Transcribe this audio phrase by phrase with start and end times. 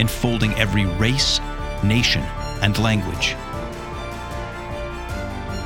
[0.00, 1.40] enfolding every race,
[1.82, 2.22] nation,
[2.62, 3.36] and language,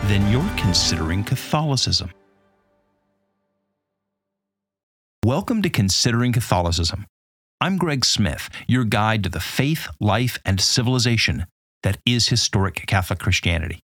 [0.09, 2.11] then you're considering Catholicism.
[5.25, 7.07] Welcome to Considering Catholicism.
[7.61, 11.47] I'm Greg Smith, your guide to the faith, life, and civilization
[11.83, 13.81] that is historic Catholic Christianity.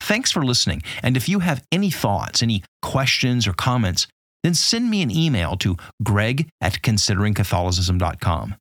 [0.00, 0.82] Thanks for listening.
[1.02, 4.06] And if you have any thoughts, any questions, or comments,
[4.44, 8.54] then send me an email to greg at consideringcatholicism.com.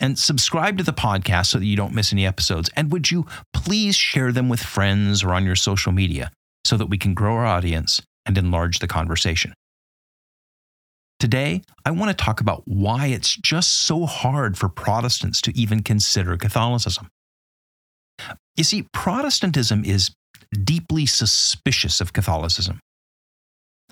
[0.00, 2.70] And subscribe to the podcast so that you don't miss any episodes.
[2.76, 6.30] And would you please share them with friends or on your social media
[6.64, 9.54] so that we can grow our audience and enlarge the conversation?
[11.18, 15.82] Today, I want to talk about why it's just so hard for Protestants to even
[15.82, 17.08] consider Catholicism.
[18.56, 20.12] You see, Protestantism is
[20.64, 22.78] deeply suspicious of Catholicism.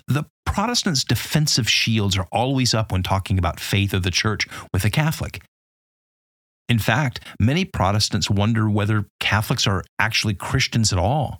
[0.06, 4.84] The Protestants' defensive shields are always up when talking about faith of the church with
[4.84, 5.42] a Catholic.
[6.69, 11.39] In fact, many Protestants wonder whether Catholics are actually Christians at all.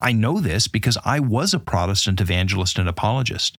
[0.00, 3.56] I know this because I was a Protestant evangelist and apologist,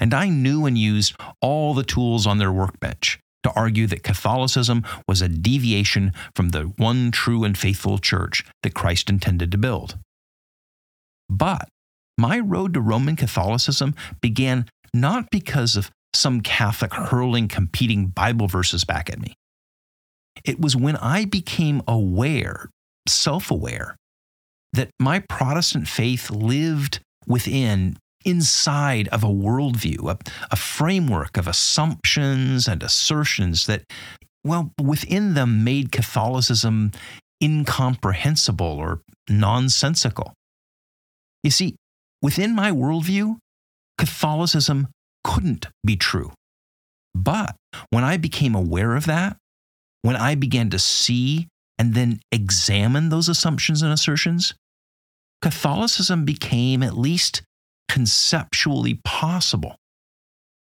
[0.00, 4.84] and I knew and used all the tools on their workbench to argue that Catholicism
[5.06, 9.96] was a deviation from the one true and faithful church that Christ intended to build.
[11.28, 11.68] But
[12.18, 18.84] my road to Roman Catholicism began not because of some Catholic hurling competing Bible verses
[18.84, 19.34] back at me.
[20.44, 22.70] It was when I became aware,
[23.08, 23.96] self aware,
[24.72, 30.18] that my Protestant faith lived within, inside of a worldview, a,
[30.50, 33.82] a, framework of assumptions and assertions that,
[34.44, 36.92] well, within them made Catholicism
[37.42, 40.32] incomprehensible or nonsensical.
[41.42, 41.76] You see,
[42.22, 43.36] within my worldview,
[43.98, 44.88] Catholicism
[45.24, 46.32] couldn't be true.
[47.14, 47.56] But
[47.90, 49.36] when I became aware of that,
[50.06, 54.54] when I began to see and then examine those assumptions and assertions,
[55.42, 57.42] Catholicism became at least
[57.88, 59.74] conceptually possible.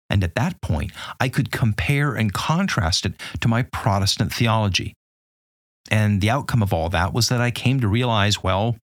[0.10, 4.94] And at that point, I could compare and contrast it to my Protestant theology.
[5.92, 8.78] And the outcome of all that was that I came to realize well,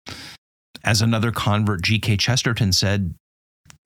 [0.85, 2.19] as another convert, G.K.
[2.19, 3.15] Chesterton, said,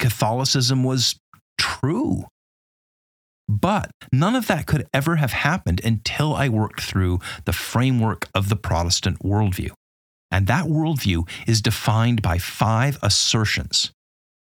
[0.01, 1.21] Catholicism was
[1.57, 2.25] true.
[3.49, 8.51] But none of that could ever have happened until I worked through the framework of
[8.51, 9.71] the Protestant worldview.
[10.31, 13.91] And that worldview is defined by five assertions,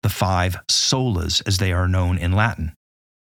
[0.03, 2.73] the five solas as they are known in Latin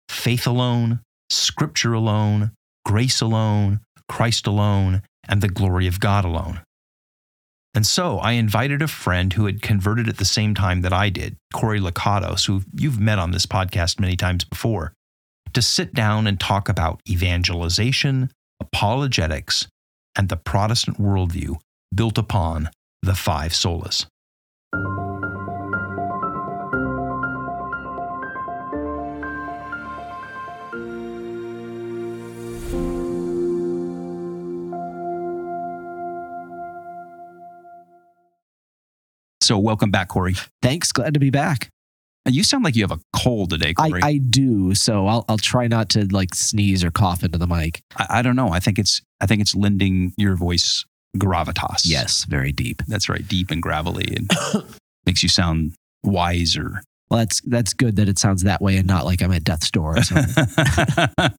[0.08, 1.00] faith alone,
[1.30, 2.52] scripture alone,
[2.84, 6.60] grace alone, Christ alone, and the glory of God alone.
[7.74, 11.08] And so I invited a friend who had converted at the same time that I
[11.08, 14.92] did, Cory Lakatos, who you've met on this podcast many times before
[15.54, 19.66] to sit down and talk about evangelization, apologetics,
[20.16, 21.56] and the Protestant worldview
[21.94, 22.70] built upon
[23.02, 24.06] the five solas.
[39.40, 40.36] So, welcome back, Cory.
[40.62, 40.90] Thanks.
[40.90, 41.68] Glad to be back.
[42.26, 44.00] You sound like you have a cold today, Cory.
[44.02, 44.74] I, I do.
[44.74, 47.82] So I'll I'll try not to like sneeze or cough into the mic.
[47.96, 48.48] I, I don't know.
[48.48, 50.84] I think it's I think it's lending your voice
[51.16, 51.82] gravitas.
[51.84, 52.82] Yes, very deep.
[52.86, 54.30] That's right, deep and gravelly, and
[55.06, 56.82] makes you sound wiser.
[57.10, 59.70] Well, that's that's good that it sounds that way and not like I'm at death's
[59.70, 59.98] door.
[59.98, 60.46] Or something.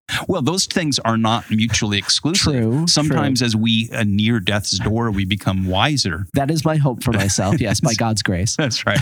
[0.28, 2.54] well, those things are not mutually exclusive.
[2.54, 2.88] True.
[2.88, 3.46] Sometimes, true.
[3.48, 6.28] as we uh, near death's door, we become wiser.
[6.34, 7.60] That is my hope for myself.
[7.60, 8.56] Yes, by God's grace.
[8.56, 9.00] That's right.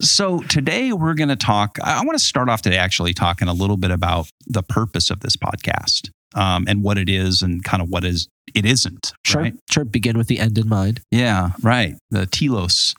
[0.00, 1.78] So today we're going to talk.
[1.82, 5.20] I want to start off today actually talking a little bit about the purpose of
[5.20, 9.12] this podcast um, and what it is and kind of what is it isn't.
[9.24, 9.54] Sure, right?
[9.70, 9.84] sure.
[9.84, 11.00] Begin with the end in mind.
[11.10, 11.96] Yeah, right.
[12.10, 12.94] The telos.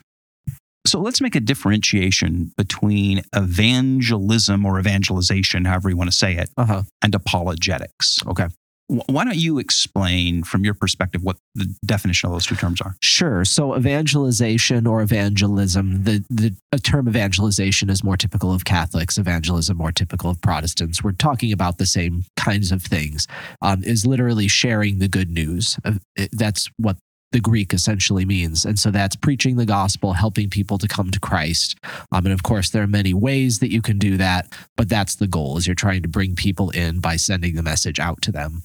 [0.86, 6.50] So let's make a differentiation between evangelism or evangelization, however you want to say it,
[6.58, 6.84] uh-huh.
[7.02, 8.20] and apologetics.
[8.28, 8.48] Okay.
[8.90, 12.82] Wh- Why don't you explain from your perspective what the definition of those two terms
[12.82, 12.96] are?
[13.02, 13.46] Sure.
[13.46, 19.78] So evangelization or evangelism, the, the a term evangelization is more typical of Catholics, evangelism
[19.78, 21.04] more typical of Protestants.
[21.04, 23.28] We're talking about the same kinds of things.
[23.62, 25.78] Um, is literally sharing the good news.
[25.86, 25.94] Uh,
[26.32, 26.98] That's what
[27.32, 28.66] the Greek essentially means.
[28.66, 31.78] And so that's preaching the gospel, helping people to come to Christ.
[32.12, 35.16] Um, and of course, there are many ways that you can do that, but that's
[35.16, 38.32] the goal is you're trying to bring people in by sending the message out to
[38.32, 38.64] them.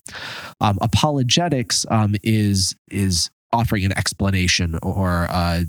[0.61, 5.63] Um, apologetics um, is is offering an explanation or uh,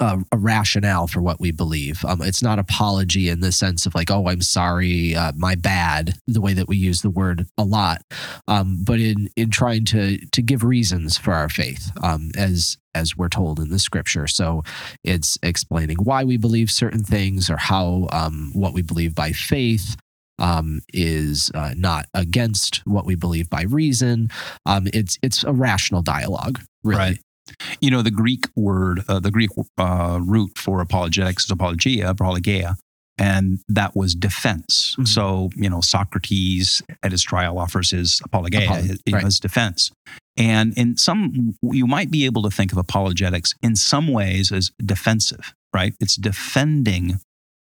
[0.00, 2.04] a, a rationale for what we believe.
[2.04, 6.14] Um, it's not apology in the sense of like, oh, I'm sorry, uh, my bad,
[6.26, 8.02] the way that we use the word a lot,
[8.46, 13.16] um, but in in trying to to give reasons for our faith, um, as as
[13.16, 14.26] we're told in the scripture.
[14.26, 14.62] So
[15.04, 19.96] it's explaining why we believe certain things or how um, what we believe by faith
[20.38, 24.30] um, is uh, not against what we believe by reason.
[24.66, 26.98] Um, it's it's a rational dialogue, really.
[26.98, 27.18] Right.
[27.80, 32.76] You know, the Greek word, uh, the Greek uh, root for apologetics is apologia, apologia,
[33.18, 34.94] and that was defense.
[34.98, 35.08] Mhm.
[35.08, 39.24] So, you know, Socrates at his trial offers his apologia, Apolo- his, right.
[39.24, 39.90] his defense.
[40.36, 44.70] And in some, you might be able to think of apologetics in some ways as
[44.84, 45.94] defensive, right?
[45.98, 47.18] It's defending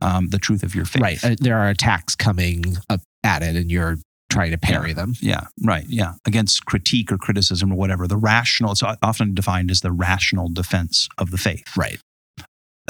[0.00, 1.03] um, the truth of your faith.
[1.03, 1.25] Right.
[1.25, 3.99] Uh, there are attacks coming up at it, and you're
[4.31, 5.15] trying to parry them.
[5.21, 5.85] Yeah, right.
[5.88, 6.15] Yeah.
[6.27, 8.06] Against critique or criticism or whatever.
[8.06, 11.77] The rational, it's often defined as the rational defense of the faith.
[11.77, 11.99] Right.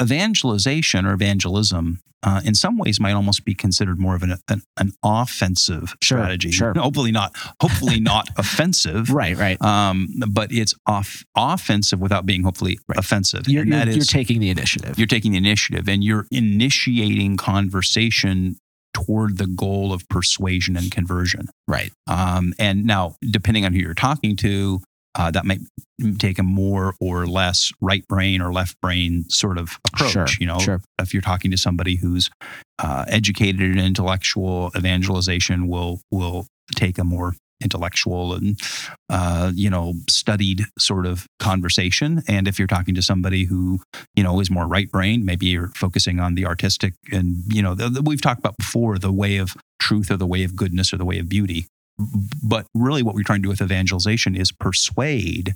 [0.01, 4.63] Evangelization or evangelism, uh, in some ways, might almost be considered more of an, an,
[4.79, 6.51] an offensive Sure, strategy.
[6.61, 6.73] sure.
[6.77, 9.11] Hopefully not, hopefully not offensive.
[9.11, 9.37] Right.
[9.37, 9.61] Right.
[9.63, 12.99] Um, but it's off, offensive without being hopefully Right.
[12.99, 13.49] offensive.
[13.49, 14.99] You're, and you're, that is- you're taking the initiative.
[14.99, 18.57] you're taking the initiative and you're initiating conversation
[18.95, 21.49] toward the goal of persuasion and conversion.
[21.69, 21.93] right.
[22.07, 24.81] Um, and now, depending on who you're talking to,
[25.17, 25.61] uh, that might
[26.19, 30.13] take a more or less right brain or left brain sort of approach.
[30.13, 30.27] Sure.
[30.39, 30.81] You know, Sure.
[31.01, 32.31] if you're talking to somebody who's
[32.79, 36.47] uh, educated in intellectual evangelization, will will
[36.77, 38.59] take a more intellectual and
[39.09, 42.23] uh, you know studied sort of conversation.
[42.29, 43.81] And if you're talking to somebody who
[44.15, 47.75] you know is more right brain, maybe you're focusing on the artistic and you know
[47.75, 50.93] the, the- we've talked about before the way of truth or the way of goodness
[50.93, 51.67] or the way of beauty.
[52.43, 55.55] But really, what we're trying to do with evangelization is persuade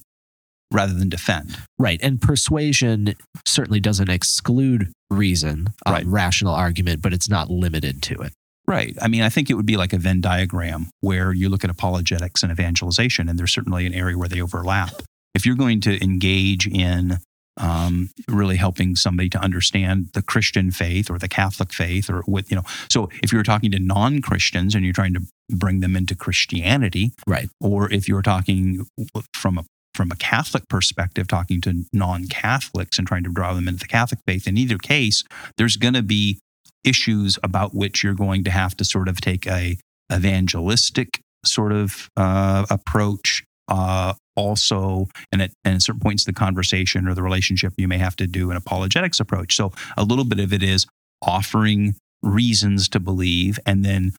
[0.71, 1.57] rather than defend.
[1.79, 2.01] Right.
[2.03, 3.15] And persuasion
[3.47, 6.05] certainly doesn't exclude reason, um, Right.
[6.07, 8.33] rational argument, but it's not limited to it.
[8.67, 8.97] Right.
[9.01, 11.71] I mean, I think it would be like a Venn diagram where you look at
[11.71, 15.03] apologetics and evangelization, and there's certainly an area where they overlap.
[15.35, 17.19] If you're going to engage in
[17.57, 22.51] um, really helping somebody to understand the Christian faith or the Catholic faith, or with,
[22.51, 25.21] you know, so if you're talking to non Christians and you're trying to
[25.51, 27.49] bring them into Christianity, Right.
[27.61, 28.87] or if you're talking
[29.35, 29.65] from a
[29.95, 34.19] from a Catholic perspective, talking to non-Catholics and trying to draw them into the Catholic
[34.27, 35.23] faith, in either case,
[35.57, 36.41] there's going to be
[36.85, 39.79] issues about which you're going to have to sort of take a
[40.13, 43.45] evangelistic sort of uh, approach.
[43.69, 47.87] Uh, also, and at, and at certain points, in the conversation or the relationship, you
[47.87, 49.55] may have to do an apologetics approach.
[49.55, 50.87] So a little bit of it is
[51.23, 54.13] offering reasons to believe, and then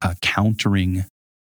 [0.00, 1.04] uh, countering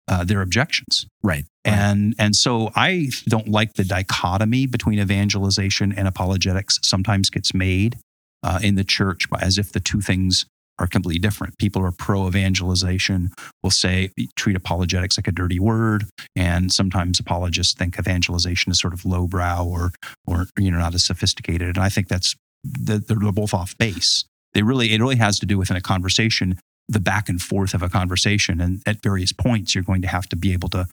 [0.08, 1.06] uh, their objections.
[1.22, 1.44] Right.
[1.64, 6.78] And and so I don't like the dichotomy between evangelization and apologetics.
[6.82, 7.98] Sometimes gets made
[8.42, 10.46] uh, in the church as if the two things
[10.78, 11.56] are completely different.
[11.58, 13.30] People who are pro evangelization
[13.62, 16.04] will say treat apologetics like a dirty word,
[16.34, 19.92] and sometimes apologists think evangelization is sort of lowbrow or
[20.26, 21.76] or you know not as sophisticated.
[21.76, 24.24] And I think that's that they're both off base.
[24.52, 27.72] They really it really has to do with in a conversation the back and forth
[27.72, 30.86] of a conversation, and at various points you're going to have to be able to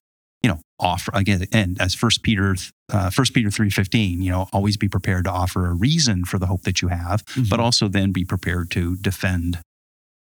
[0.44, 2.56] you know offer again and as first peter
[2.92, 6.48] uh, first peter 3.15 you know always be prepared to offer a reason for the
[6.48, 9.60] hope that you have but also then be prepared to defend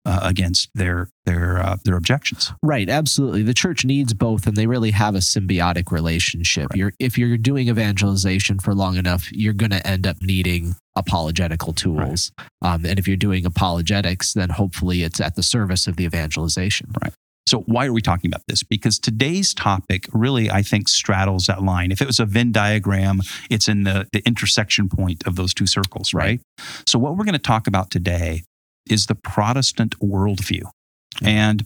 [0.05, 3.43] uh, against their their uh, their objections Right, absolutely.
[3.43, 6.69] The church needs both, and they really have a symbiotic relationship.
[6.69, 6.77] Right.
[6.77, 11.73] You're, if you're doing evangelization for long enough, you're going to end up needing apologetical
[11.73, 12.31] tools.
[12.61, 16.91] Um, and if you're doing apologetics, then hopefully it's at the service of the evangelization.
[17.01, 17.13] Right.
[17.47, 18.61] So why are we talking about this?
[18.61, 21.91] Because today's topic really, I think, straddles that line.
[21.91, 25.65] If it was a Venn diagram, it's in the, the intersection point of those two
[25.65, 26.39] circles, right?
[26.85, 28.43] So what we're going to talk about today
[28.89, 30.63] is the Protestant worldview.
[31.23, 31.65] And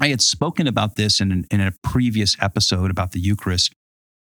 [0.00, 3.72] I had spoken about this in, in a previous episode about the Eucharist.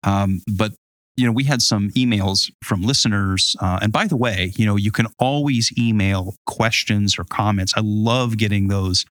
[0.04, 0.74] Um, but
[1.16, 3.56] you know, we had some emails from listeners.
[3.60, 7.74] Uh, and by the way, you know, you can always email questions or comments.
[7.78, 9.06] I love getting those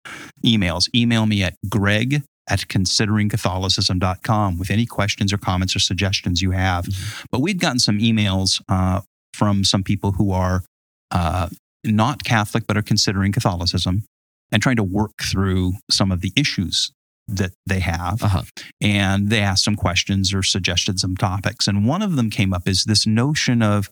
[0.44, 0.88] emails.
[0.94, 6.86] Email me at greg at consideringcatholicism.com with any questions or comments or suggestions you have.
[6.86, 7.24] Mhm.
[7.30, 10.64] But we'd gotten some emails uh, from some people who are
[11.12, 11.48] uh,
[11.84, 14.04] not Catholic but are considering Catholicism
[14.50, 16.92] and trying to work through some of the issues
[17.28, 18.22] that they have.
[18.22, 18.42] Uh-huh.
[18.80, 21.66] And they asked some questions or suggested some topics.
[21.66, 23.88] And one of them came up is this notion of,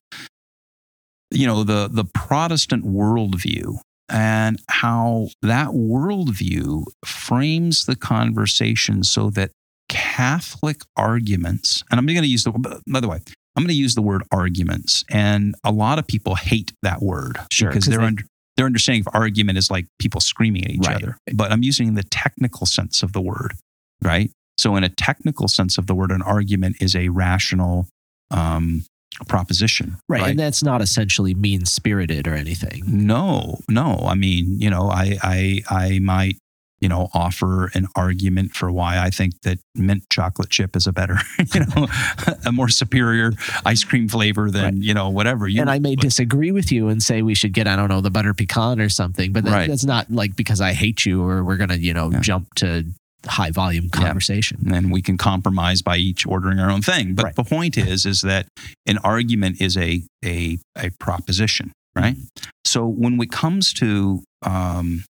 [1.31, 3.79] you know, the, the Protestant worldview
[4.09, 9.53] and how that worldview frames the conversation so that
[9.89, 13.21] Catholic arguments, and I'm going to use the, by the way,
[13.57, 15.05] I'm going to use the word arguments.
[15.11, 18.25] And a lot of people hate that word Sure, because 'cause they're they- under,
[18.57, 20.97] their understanding of argument is like people screaming at each Right.
[20.97, 21.17] other.
[21.35, 23.55] But I'm using the technical sense of the word,
[24.03, 24.31] right?
[24.59, 27.89] So, in a technical sense of the word, an argument is a rational
[28.31, 28.85] um,
[29.29, 30.21] proposition, Right.
[30.23, 30.31] right?
[30.31, 32.83] And that's not essentially mean spirited or anything.
[32.87, 33.99] No, no.
[34.07, 36.37] I mean, you know, I, I, I might,
[36.81, 40.93] you know, offer an argument for why I think that mint chocolate chip is a
[40.93, 41.17] better,
[41.55, 41.87] you know,
[42.47, 43.33] a more superior
[43.67, 44.75] ice cream flavor than, Right.
[44.75, 45.47] you know, whatever.
[45.47, 48.01] You, and I may disagree with you and say we should get, I don't know,
[48.01, 49.69] the butter pecan or something, but that, Right.
[49.69, 52.21] that's not like because I hate you or we're going to, you know, Yeah.
[52.21, 52.87] jump to
[53.27, 54.01] high volume Yeah.
[54.07, 54.73] conversation.
[54.73, 57.15] and we can compromise by each ordering our own thing.
[57.15, 57.35] But Right.
[57.37, 58.47] the point is, is that
[58.87, 62.17] an argument is a a a proposition, right?
[62.65, 65.05] So when it comes to um,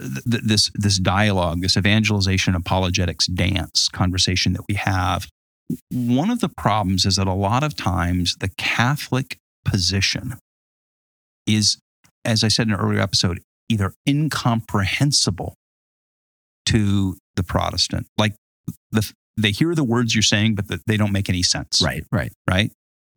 [0.00, 5.28] th- th- this this dialogue, this evangelization apologetics dance conversation that we have,
[5.90, 10.34] one of the problems is that a lot of times the Catholic position
[11.46, 11.78] is,
[12.24, 15.54] as I said in an earlier episode, either incomprehensible
[16.66, 18.06] to the Protestant.
[18.16, 18.34] Like
[18.90, 21.82] the, they hear the words you're saying, but the, they don't make any sense.
[21.82, 22.04] Right.
[22.10, 22.32] Right.
[22.48, 22.70] Right.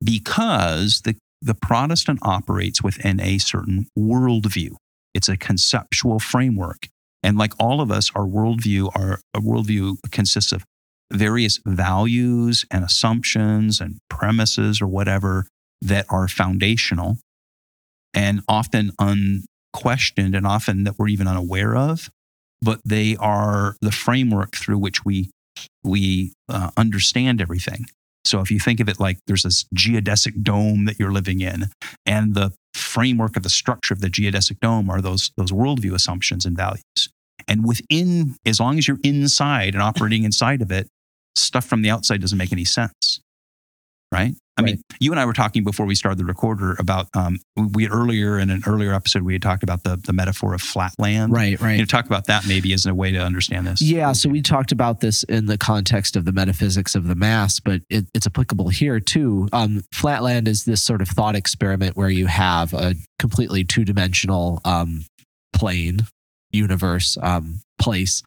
[0.04, 4.76] Because the, the Protestant operates within a certain worldview.
[5.13, 6.88] It's a conceptual framework.
[7.24, 10.63] And like all of us, our worldview, our, our worldview consists of
[11.12, 15.46] various values and assumptions and premises or whatever
[15.82, 17.18] that are foundational
[18.13, 22.10] and often unquestioned and often that we're even unaware of
[22.62, 25.30] but they are the framework through which we
[25.84, 27.86] we uh, understand everything.
[28.24, 31.65] So if you think of it like there's this geodesic dome that you're living in,
[32.06, 36.46] and the framework of the structure of the geodesic dome are those those worldview assumptions
[36.46, 37.10] and values.
[37.48, 40.88] And within, as long as you're inside and operating inside of it,
[41.36, 43.21] stuff from the outside doesn't make any sense.
[44.12, 44.36] Right?
[44.58, 47.88] I mean, you and I were talking before we started the recorder about um, we
[47.88, 51.34] earlier in an earlier episode we had talked about the the metaphor of flatland.
[51.34, 51.60] Right.
[51.60, 51.74] Right.
[51.74, 53.82] You know, talk about that maybe as a way to understand this.
[53.82, 57.60] Yeah, so we talked about this in the context of the metaphysics of the mass,
[57.60, 59.48] but it, it's applicable here too.
[59.53, 64.62] Um, Flatland is this sort of thought experiment where you have a completely two dimensional
[64.65, 65.06] um,
[65.53, 66.01] plane,
[66.51, 68.22] universe, um, place,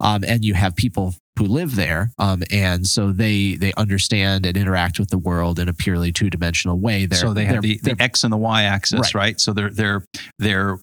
[0.00, 4.56] um, and you have people who live there, um, and so they they understand and
[4.56, 7.06] interact with the world in a purely two dimensional way.
[7.06, 9.14] They're, so they have the, the x and the y axis, Right.
[9.14, 9.40] right?
[9.40, 10.04] So they're they're
[10.38, 10.78] they're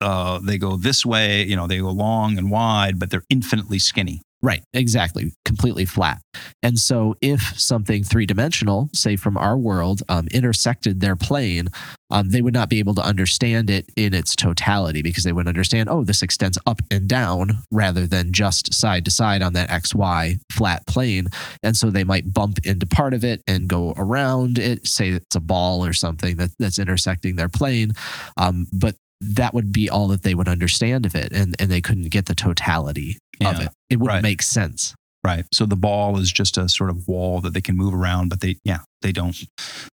[0.00, 3.78] uh, they go this way, you know, they go long and wide, but they're infinitely
[3.78, 4.22] skinny.
[4.44, 6.20] Right, exactly, completely flat.
[6.64, 11.68] And so, if something three dimensional, say from our world, um, intersected their plane,
[12.10, 15.46] um, they would not be able to understand it in its totality because they would
[15.46, 19.70] understand, oh, this extends up and down rather than just side to side on that
[19.70, 21.28] XY flat plane.
[21.62, 25.36] And so, they might bump into part of it and go around it, say it's
[25.36, 27.92] a ball or something that, that's intersecting their plane.
[28.36, 31.80] Um, but that would be all that they would understand of it, and, and they
[31.80, 33.72] couldn't get the totality of Yeah, it.
[33.90, 34.22] It wouldn't right.
[34.22, 34.94] make sense.
[35.24, 35.44] Right.
[35.54, 38.40] So the ball is just a sort of wall that they can move around, but
[38.40, 39.46] they, yeah, they don't, they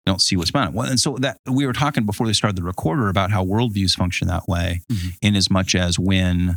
[0.06, 0.76] don't see what's behind it.
[0.76, 3.92] Well, and so that we were talking before they started the recorder about how worldviews
[3.94, 5.12] function that way, Mhm.
[5.20, 6.56] in as much as when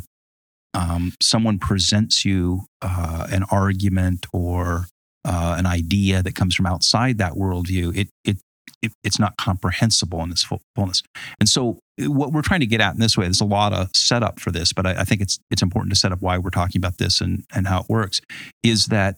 [0.74, 4.86] um, someone presents you uh, an argument or
[5.26, 8.38] uh, an idea that comes from outside that worldview, it, it,
[8.80, 10.42] it it's not comprehensible in its
[10.74, 11.02] fullness.
[11.38, 13.90] And so, what we're trying to get at in this way, there's a lot of
[13.94, 16.50] setup for this, but I, I think it's it's important to set up why we're
[16.50, 18.20] talking about this and and how it works.
[18.62, 19.16] Is that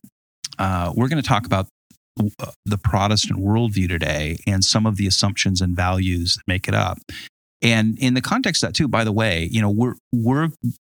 [0.58, 1.68] uh, we're going to talk about
[2.38, 6.74] uh, the Protestant worldview today and some of the assumptions and values that make it
[6.74, 6.98] up.
[7.62, 10.50] And in the context of that too, by the way, you know, we're we're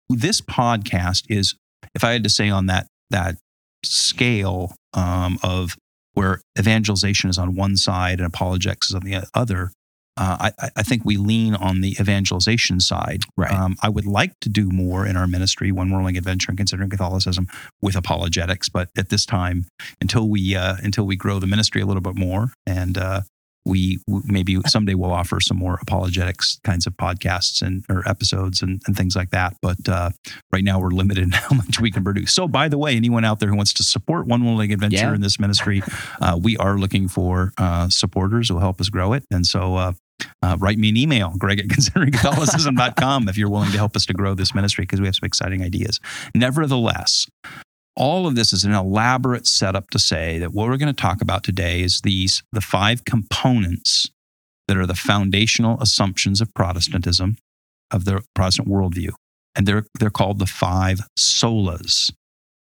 [0.08, 1.54] this podcast is,
[1.94, 3.36] if I had to say on that that
[3.84, 5.76] scale um, of
[6.14, 9.70] where evangelization is on one side and apologetics is on the other,
[10.16, 13.22] uh, I, I think we lean on the evangelization side.
[13.36, 13.52] Right.
[13.52, 16.90] Um, I would like to do more in our ministry, One Willing Adventure and Considering
[16.90, 17.46] Catholicism,
[17.82, 18.68] with apologetics.
[18.68, 19.66] But at this time,
[20.00, 23.20] until we uh, until we grow the ministry a little bit more and uh,
[23.64, 28.62] we w- maybe someday we'll offer some more apologetics kinds of podcasts and or episodes
[28.62, 29.56] and, and things like that.
[29.60, 30.10] But uh,
[30.52, 32.32] right now we're limited in how much we can produce.
[32.32, 35.14] So by the way, anyone out there who wants to support One Willing Adventure Yeah.
[35.14, 35.82] in this ministry,
[36.20, 39.24] uh, we are looking for uh, supporters who will help us grow it.
[39.30, 39.74] And so
[40.42, 44.12] uh, write me an email, greg at consideringcatholicism.com, if you're willing to help us to
[44.12, 46.00] grow this ministry because we have some exciting ideas.
[46.34, 47.26] Nevertheless,
[47.96, 51.22] all of this is an elaborate setup to say that what we're going to talk
[51.22, 54.10] about today is these the five components
[54.68, 57.38] that are the foundational assumptions of Protestantism,
[57.90, 59.10] of the Protestant worldview.
[59.54, 62.12] And they're they're called the five solas.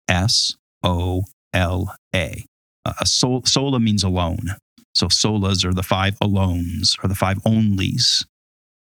[0.08, 2.44] S O L A.
[2.84, 4.56] Uh, A sol, sola means alone.
[4.94, 8.24] So solas are the five alones or the five onlys.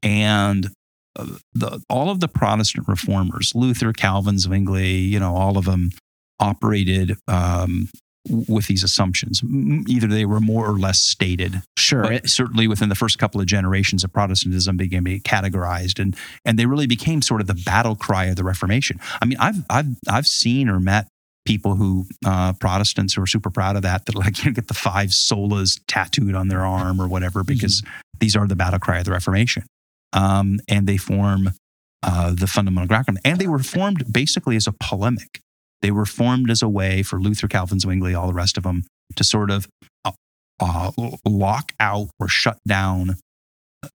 [0.04, 0.70] And
[1.18, 5.92] uh, the, all of the Protestant reformers, Luther, Calvin, Zwingli, you know, all of them
[6.40, 7.90] operated um,
[8.30, 9.44] with these assumptions.
[9.88, 12.04] Either they were more or less stated, Sure.
[12.04, 16.16] but certainly within the first couple of generations of Protestantism began to be categorized, and
[16.46, 19.00] and they really became sort of the battle cry of the Reformation.
[19.22, 21.08] I mean, I've I've I've seen or met
[21.46, 24.68] people who uh, Protestants who are super proud of that that like you know, get
[24.68, 27.84] the five solas tattooed on their arm or whatever because
[28.20, 29.64] these are the battle cry of the Reformation,
[30.14, 31.52] um, and they form
[32.04, 35.42] uh, the fundamental ground, and they were formed basically as a polemic.
[35.82, 38.84] They were formed as a way for Luther, Calvin, Zwingli, all the rest of them
[39.16, 39.68] to sort of
[40.06, 40.12] uh,
[40.60, 40.92] uh,
[41.26, 43.16] lock out or shut down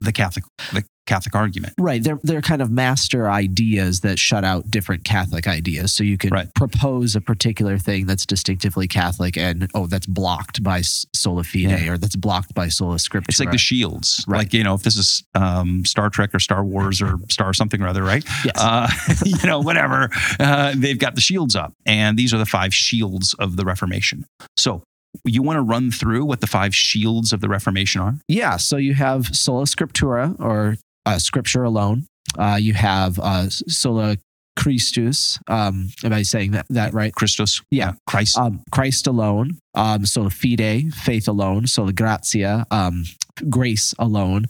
[0.00, 1.75] the Catholic the Catholic argument.
[1.79, 2.03] Right.
[2.03, 5.93] They're they're kind of master ideas that shut out different Catholic ideas.
[5.93, 6.53] So you can Right.
[6.55, 11.93] propose a particular thing that's distinctively Catholic and oh that's blocked by sola fide Yeah.
[11.93, 13.29] or that's blocked by sola scriptura.
[13.29, 14.39] It's like the shields, Right.
[14.39, 17.81] like you know, if this is um, Star Trek or Star Wars or Star something
[17.81, 18.25] or other, right?
[18.45, 18.55] yes.
[18.57, 18.89] Uh,
[19.25, 20.11] you know, whatever.
[20.41, 24.25] Uh, they've got the shields up, and these are the five shields of the Reformation.
[24.57, 24.83] So,
[25.25, 28.17] you want to run through what the five shields of the Reformation are?
[28.29, 28.57] yeah.
[28.59, 32.07] So you have sola scriptura or uh, scripture alone.
[32.39, 34.19] Uh, you have uh, sola
[34.57, 35.39] Christus.
[35.49, 37.13] Um, am I saying that, that right?
[37.15, 37.63] Christus.
[37.71, 37.93] Yeah.
[38.09, 43.05] Christ, um, Christ alone, um, sola fide, faith alone, sola gratia, um,
[43.51, 44.47] grace alone,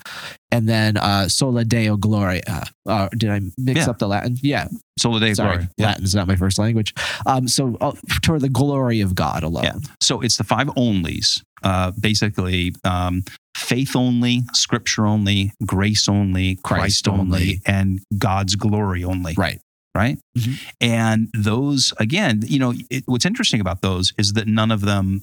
[0.52, 2.64] and then uh, sola deo gloria.
[2.88, 3.90] Uh, did I mix Yeah.
[3.90, 4.36] up the Latin?
[4.42, 5.70] Yeah, Sola deo sorry, Gloria.
[5.76, 5.86] Yeah.
[5.88, 6.94] Latin is not my first language.
[7.26, 9.64] Um, so uh, toward the glory of God alone.
[9.64, 9.74] Yeah.
[10.00, 13.24] So it's the five onlys, uh, basically um,
[13.56, 17.60] faith only, scripture only, grace only, Christ, Christ only, only.
[17.66, 19.34] and God's glory only.
[19.36, 19.60] Right.
[19.94, 20.18] Right.
[20.36, 20.60] Mhm.
[20.80, 25.22] And those, again, you know, it, what's interesting about those is that none of them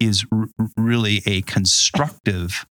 [0.00, 2.66] is r- really a constructive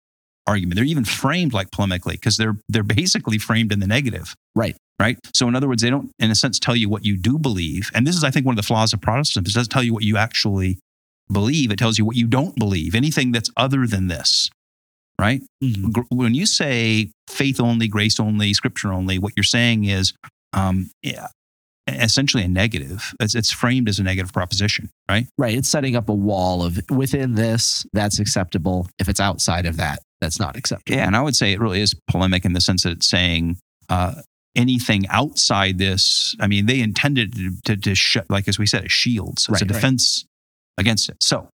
[0.47, 0.77] argument.
[0.77, 4.35] They're even framed like polemically because they're they're basically framed in the negative.
[4.55, 4.77] Right.
[5.01, 5.19] Right.
[5.35, 7.91] So in other words, they don't, in a sense, tell you what you do believe.
[7.93, 9.51] And this is, I think, one of the flaws of Protestants.
[9.51, 10.79] It doesn't tell you what you actually
[11.31, 11.71] believe.
[11.73, 12.95] It tells you what you don't believe.
[12.95, 14.49] Anything that's other than this.
[15.21, 15.43] Right.
[15.65, 16.05] Mhm.
[16.11, 20.13] When you say faith only, grace only, scripture only, what you're saying is
[20.53, 21.29] um, yeah,
[21.89, 23.15] essentially a negative.
[23.21, 24.91] It's, it's framed as a negative proposition.
[25.09, 25.27] Right.
[25.39, 25.57] Right.
[25.57, 28.89] It's setting up a wall of within this, that's acceptable.
[28.99, 30.97] If it's outside of that, that's not acceptable.
[30.97, 33.59] Yeah, and I would say it really is polemic in the sense that it's saying
[33.89, 34.17] uh,
[34.55, 36.35] anything outside this.
[36.41, 39.53] I mean, they intended to, to, to shut, like as we said, a shield, so
[39.53, 39.75] it's a Right, right.
[39.81, 40.25] defense
[40.79, 41.17] against it.
[41.23, 41.49] So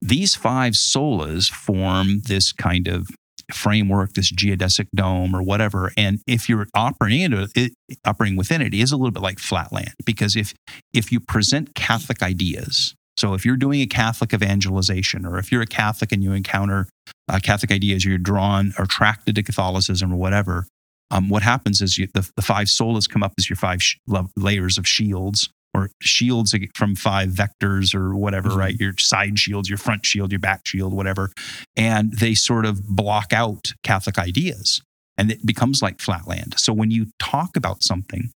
[0.00, 3.08] these five solas form this kind of
[3.52, 5.92] framework, this geodesic dome or whatever.
[5.96, 7.72] And if you're operating it,
[8.04, 10.54] operating within it, it is a little bit like flatland because if
[10.92, 12.94] if you present Catholic ideas.
[13.16, 16.88] So if you're doing a Catholic evangelization, or if you're a Catholic and you encounter
[17.28, 20.66] uh, Catholic ideas, you're drawn or attracted to Catholicism or whatever,
[21.10, 23.96] um, what happens is you, the, the five solas come up as your five sh-
[24.36, 28.56] layers of shields or shields from five vectors or whatever, Mhm.
[28.56, 28.76] right?
[28.80, 31.30] Your side shields, your front shield, your back shield, whatever.
[31.76, 34.82] And they sort of block out Catholic ideas
[35.16, 36.54] and it becomes like flatland.
[36.58, 38.30] So when you talk about something,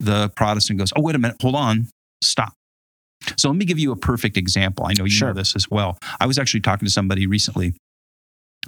[0.00, 1.88] the Protestant goes, oh, wait a minute, hold on,
[2.22, 2.52] stop.
[3.36, 4.86] So let me give you a perfect example.
[4.86, 5.28] I know you Sure.
[5.28, 5.98] know this as well.
[6.20, 7.74] I was actually talking to somebody recently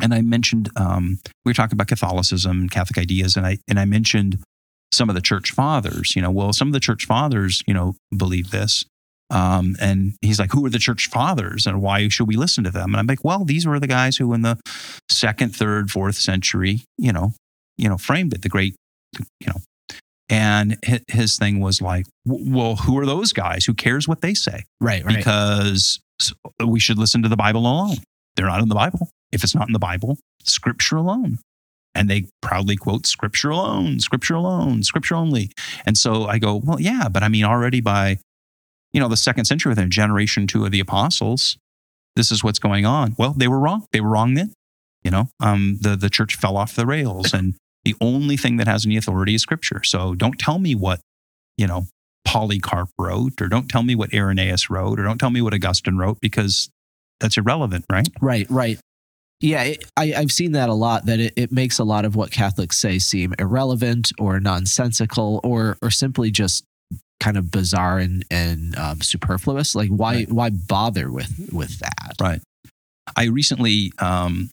[0.00, 3.80] and I mentioned um, we were talking about Catholicism and Catholic ideas, and I and
[3.80, 4.38] I mentioned
[4.92, 6.14] some of the church fathers.
[6.16, 8.85] You know, well, some of the church fathers, you know, believe this.
[9.31, 12.70] Um, and he's like, "Who are the church fathers, and why should we listen to
[12.70, 14.59] them?" And I'm like, "Well, these were the guys who, in the
[15.11, 17.35] second, third, fourth century, you know,
[17.77, 18.42] you know, framed it.
[18.42, 18.74] The great,
[19.40, 19.61] you know."
[20.31, 23.64] And his thing was like, "Well, who are those guys?
[23.66, 25.05] Who cares what they say?" Right.
[25.05, 25.16] Right.
[25.16, 26.01] because
[26.64, 27.96] we should listen to the Bible alone.
[28.37, 29.11] They're not in the Bible.
[29.31, 31.38] If it's not in the Bible, Scripture alone.
[31.94, 35.51] And they proudly quote Scripture alone, Scripture alone, Scripture only.
[35.85, 38.18] And so I go, well, yeah, but I mean, already by,
[38.92, 41.57] you know, the second century, within generation two of the apostles,
[42.14, 43.14] this is what's going on.
[43.18, 43.87] Well, they were wrong.
[43.92, 44.53] They were wrong then.
[45.05, 48.66] You know, um, the the church fell off the rails, and the only thing that
[48.66, 49.83] has any authority is Scripture.
[49.85, 51.01] So don't tell me what
[51.57, 51.87] you know
[52.24, 55.96] Polycarp wrote, or don't tell me what Irenaeus wrote, or don't tell me what Augustine
[55.96, 56.68] wrote, because
[57.20, 58.09] that's irrelevant, right?
[58.20, 58.79] Right, right.
[59.40, 61.07] Yeah, it, I, I've seen that a lot.
[61.07, 65.77] That it, it makes a lot of what Catholics say seem irrelevant or nonsensical, or
[65.81, 66.64] or simply just
[67.20, 69.74] kind of bizarre and and um, superfluous.
[69.74, 70.33] Like, why Right.
[70.33, 72.14] why bother with with that?
[72.20, 72.40] Right.
[73.16, 74.51] I recently um,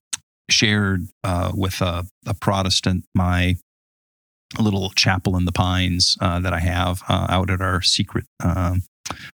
[0.50, 3.56] shared uh, with a, a Protestant my
[4.60, 8.84] little chapel in the pines uh, that I have uh, out at our secret um,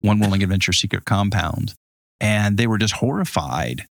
[0.02, 1.74] One Willing Adventure secret compound,
[2.20, 3.86] and they were just horrified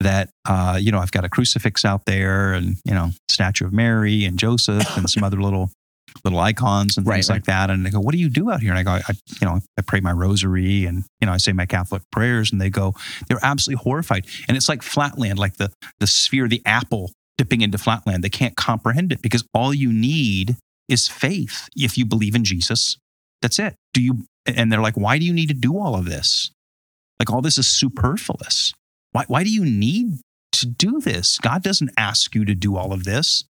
[0.00, 3.72] that uh, you know I've got a crucifix out there and you know statue of
[3.72, 5.70] Mary and Joseph and some other little
[6.24, 7.36] little icons and things right.
[7.36, 7.70] like that.
[7.70, 9.60] And they go, "What do you do out here?" And I go, I, "You know,
[9.78, 12.94] I pray my rosary and you know I say my Catholic prayers." And they go,
[13.28, 14.26] they're absolutely horrified.
[14.48, 18.24] And it's like flatland, like the the sphere, the apple dipping into flatland.
[18.24, 20.56] They can't comprehend it because all you need
[20.88, 21.68] is faith.
[21.76, 22.96] If you believe in Jesus,
[23.42, 23.74] that's it.
[23.92, 24.26] Do you?
[24.46, 26.50] And they're like, why do you need to do all of this?
[27.18, 28.72] Like all this is superfluous.
[29.16, 29.24] Why?
[29.28, 30.18] Why do you need
[30.52, 31.38] to do this?
[31.38, 33.44] God doesn't ask you to do all of this.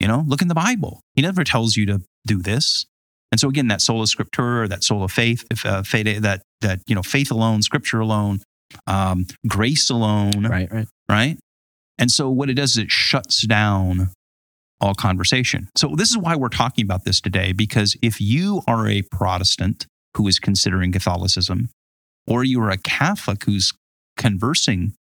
[0.00, 1.00] You know, look in the Bible.
[1.14, 2.86] He never tells you to do this.
[3.30, 6.94] And so again, that sola scriptura, that sola faith, if, uh, fede, that that you
[6.94, 8.40] know, faith alone, scripture alone,
[8.86, 10.88] um, grace alone, Right, right.
[11.10, 11.36] right?
[11.98, 14.10] And so what it does is it shuts down
[14.80, 15.68] all conversation.
[15.76, 19.86] So this is why we're talking about this today, because if you are a Protestant
[20.16, 21.68] who is considering Catholicism,
[22.26, 23.72] or you are a Catholic who's
[24.16, 24.94] conversing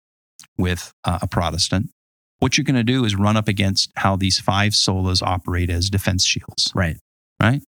[0.59, 1.91] with uh, a Protestant,
[2.39, 5.89] what you're going to do is run up against how these five solas operate as
[5.89, 6.71] defense shields.
[6.75, 6.97] Right.
[7.41, 7.63] Right.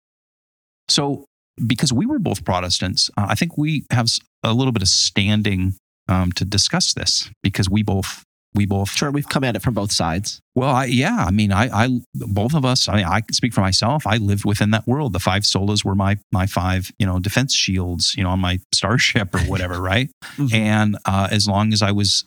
[0.88, 1.24] So,
[1.66, 4.08] because we were both Protestants, uh, I think we have
[4.42, 5.74] a little bit of standing
[6.08, 8.25] um, to discuss this because we both
[8.56, 10.40] we both Sure, we've come at it from both sides.
[10.56, 12.88] well, I, yeah, I mean, I, I, both of us.
[12.88, 14.06] I mean, I can speak for myself.
[14.06, 15.12] I lived within that world.
[15.12, 18.58] The five solas were my my five, you know, defense shields, you know, on my
[18.74, 20.10] starship or whatever, right?
[20.36, 20.52] Mhm.
[20.54, 22.24] And uh, as long as I was,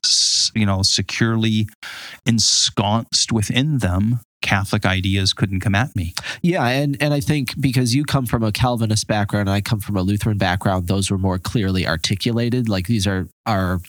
[0.55, 1.67] you know, securely
[2.25, 6.13] ensconced within them, Catholic ideas couldn't come at me.
[6.41, 9.81] Yeah, and and I think because you come from a Calvinist background, and I come
[9.81, 12.69] from a Lutheran background, those were more clearly articulated.
[12.69, 13.81] Like these are are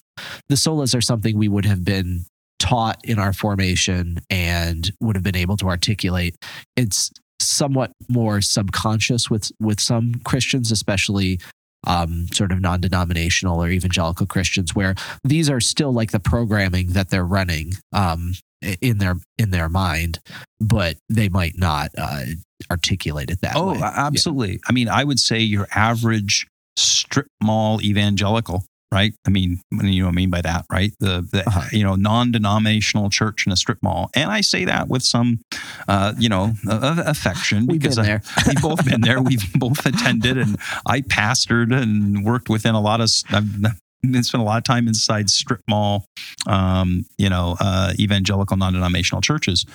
[0.48, 2.24] the solas are something we would have been
[2.60, 6.36] taught in our formation and would have been able to articulate.
[6.76, 11.40] It's somewhat more subconscious with with some Christians, especially
[11.86, 14.94] um, sort of non-denominational or evangelical Christians, where
[15.24, 18.34] these are still like the programming that they're running um,
[18.80, 20.20] in their in their mind,
[20.60, 22.24] but they might not uh,
[22.70, 23.80] articulate it that oh, way.
[23.82, 24.60] absolutely.
[24.68, 26.46] I mean, I would say your average
[26.76, 28.64] strip mall evangelical.
[28.92, 30.92] Right, I mean, you know what I mean by that, right?
[30.98, 31.68] The, the Uh-huh.
[31.70, 35.38] you know non-denominational church in a strip mall, and I say that with some,
[35.86, 38.22] uh, you know, uh, affection We've because been I- there.
[38.48, 39.22] we've both been there.
[39.22, 43.08] We've both attended, and I pastored and worked within a lot of.
[43.30, 46.04] I've spent a lot of time inside strip mall,
[46.48, 49.66] um, you know, uh, evangelical non-denominational churches.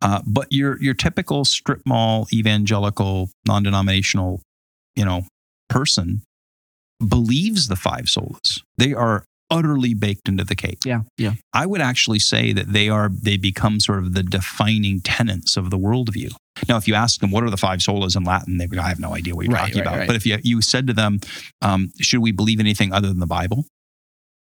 [0.00, 4.40] Uh, but your your typical strip mall evangelical non-denominational,
[4.96, 5.26] you know,
[5.68, 6.22] person
[7.08, 8.60] believes the five solas.
[8.78, 10.78] They are utterly baked into the cake.
[10.86, 11.34] yeah, yeah.
[11.52, 15.68] I would actually say that they are they become sort of the defining tenets of
[15.70, 16.32] the worldview.
[16.68, 18.88] Now, if you ask them what are the five solas in Latin, they go, I
[18.88, 19.98] have no idea what you're Right, talking right, about.
[19.98, 20.06] right.
[20.06, 21.20] But if you, you said to them,
[21.60, 23.66] um, should we believe anything other than the Bible?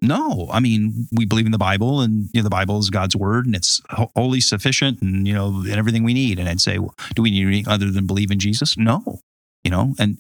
[0.03, 3.15] No, I mean we believe in the Bible, and you know the Bible is God's
[3.15, 6.39] word, and it's wholly sufficient, and you know and everything we need.
[6.39, 8.77] And I'd say, well, do we need anything other than believe in Jesus?
[8.77, 9.19] No,
[9.63, 10.17] you know, and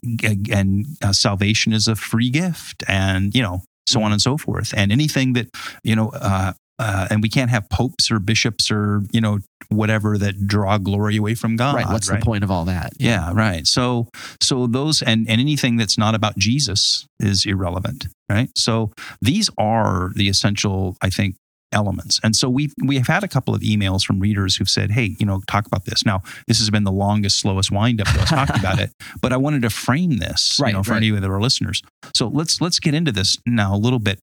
[0.51, 4.73] and uh, salvation is a free gift, and you know so on and so forth.
[4.75, 5.47] And anything that
[5.83, 10.17] you know, uh, uh, and we can't have popes or bishops or you know whatever
[10.17, 11.75] that draw glory away from God.
[11.75, 11.87] right.
[11.87, 12.93] What's the point of all that?
[12.99, 13.65] Yeah, right.
[13.65, 14.09] So
[14.41, 18.49] so those and, and anything that's not about Jesus is irrelevant, right?
[18.55, 21.35] So these are the essential, I think,
[21.71, 22.19] elements.
[22.23, 25.15] And so we've we have had a couple of emails from readers who've said, hey,
[25.19, 26.05] you know, talk about this.
[26.05, 29.33] Now, this has been the longest, slowest wind up to us talking about it, but
[29.33, 30.97] I wanted to frame this, Right, you know, for right.
[30.97, 31.81] any of our listeners.
[32.15, 34.19] So let's let's get into this now a little bit.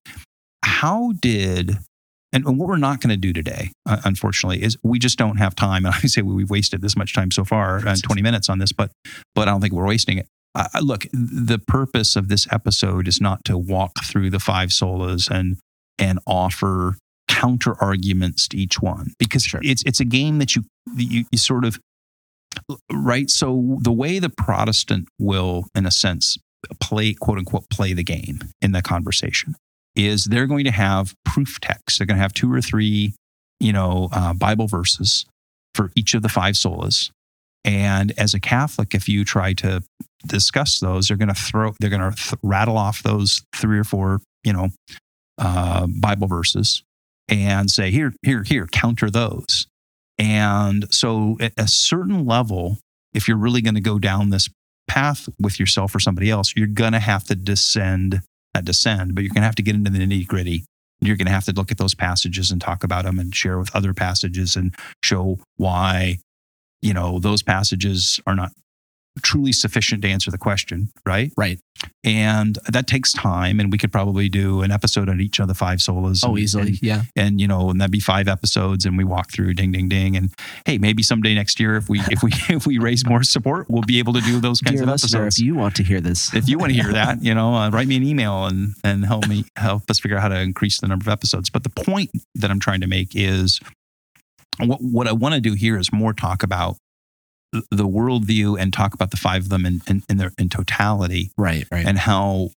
[0.63, 1.77] How did
[2.31, 5.37] and and what we're not going to do today, uh, unfortunately, is we just don't
[5.37, 5.85] have time.
[5.85, 8.71] And I say we've wasted this much time so far, uh, 20 minutes on this,
[8.71, 8.91] but
[9.35, 10.27] but I don't think we're wasting it.
[10.55, 15.29] Uh, look, the purpose of this episode is not to walk through the five solas
[15.29, 15.57] and
[15.97, 16.97] and offer
[17.39, 19.61] counter arguments to each one because Sure.
[19.63, 20.63] it's it's a game that you,
[20.95, 21.79] you you sort of
[22.91, 23.29] right.
[23.29, 26.37] So the way the Protestant will, in a sense,
[26.79, 29.55] play quote unquote play the game in the conversation
[29.95, 31.97] is they're going to have proof texts.
[31.99, 33.13] They're going to have two or three
[33.59, 35.25] you know, uh, Bible verses
[35.75, 37.11] for each of the five solas.
[37.65, 39.83] And as a Catholic, if you try to
[40.25, 43.83] discuss those, they're going to throw, they're going to th- rattle off those three or
[43.83, 44.69] four, you know,
[45.37, 46.83] uh, Bible verses
[47.29, 49.67] and say, here, here, here, counter those.
[50.17, 52.79] And so at a certain level,
[53.13, 54.49] if you're really going to go down this
[54.87, 58.21] path with yourself or somebody else, you're going to have to descend,
[58.53, 60.65] not descend, but you're going to have to get into the nitty gritty.
[61.01, 63.57] You're going to have to look at those passages and talk about them and share
[63.57, 66.17] with other passages and show why,
[66.81, 68.51] you know, those passages are not
[69.21, 71.31] truly sufficient to answer the question, right?
[71.37, 71.59] Right.
[72.03, 73.59] And that takes time.
[73.59, 76.23] And we could probably do an episode on each of the five solas.
[76.25, 76.67] Oh, and- easily.
[76.69, 77.01] and- yeah.
[77.15, 80.17] and you know, and that'd be five episodes, and we walk through ding, ding, ding,
[80.17, 80.31] and
[80.65, 83.81] hey, maybe someday next year, if we if we if we raise more support, we'll
[83.83, 85.39] be able to do those kinds Dear of listener, episodes.
[85.39, 87.69] if you want to hear this, If you want to hear that, you know, uh,
[87.69, 90.79] write me an email and and help me help us figure out how to increase
[90.81, 91.49] the number of episodes.
[91.49, 93.59] But the point that I'm trying to make is
[94.59, 96.75] what what I want to do here is more talk about
[97.51, 101.31] the worldview and talk about the five of them in in, in their in totality
[101.37, 101.85] right, right.
[101.85, 102.49] and how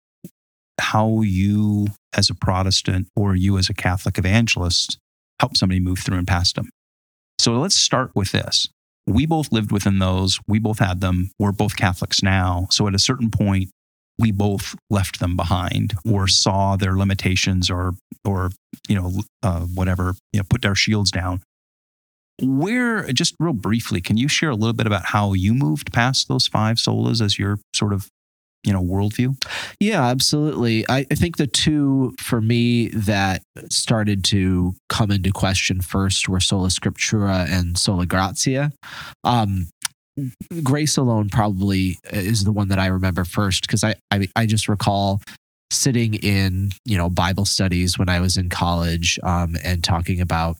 [0.80, 4.98] how you as a Protestant or you as a Catholic evangelist
[5.40, 6.68] help somebody move through and past them.
[7.38, 8.68] So let's start with this.
[9.06, 10.38] We both lived within those.
[10.46, 11.30] We both had them.
[11.38, 12.68] We're both Catholics now.
[12.70, 13.70] So at a certain point,
[14.18, 18.50] we both left them behind or saw their limitations or or
[18.88, 21.42] you know uh, whatever you know put our shields down.
[22.40, 26.28] Where just real briefly, can you share a little bit about how you moved past
[26.28, 28.08] those five solas as your sort of
[28.64, 29.36] you know worldview?
[29.80, 30.88] Yeah, absolutely.
[30.88, 36.40] I, I think the two for me that started to come into question first were
[36.40, 38.72] sola scriptura and sola gratia.
[39.24, 39.68] Um,
[40.62, 44.68] grace alone probably is the one that I remember first because I, I I just
[44.68, 45.20] recall
[45.70, 50.56] sitting in you know Bible studies when I was in college um, and talking about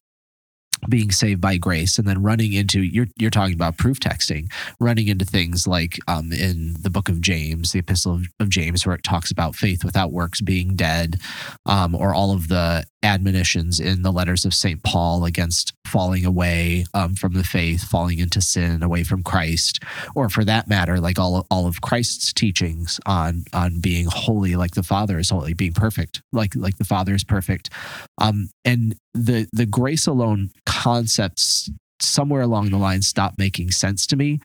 [0.88, 5.08] being saved by grace and then running into you're you're talking about proof texting running
[5.08, 8.94] into things like um, in the book of James, the epistle of, of James, where
[8.94, 11.20] it talks about faith without works being dead,
[11.66, 14.82] um, or all of the admonitions in the letters of St.
[14.82, 19.82] Paul against falling away um, from the faith, falling into sin, away from Christ,
[20.14, 24.72] or for that matter, like all, all of Christ's teachings on, on being holy like
[24.72, 27.70] the Father is holy, being perfect like, like the Father is perfect.
[28.18, 34.16] Um, and the, the grace alone concepts somewhere along the line stop making sense to
[34.16, 34.40] me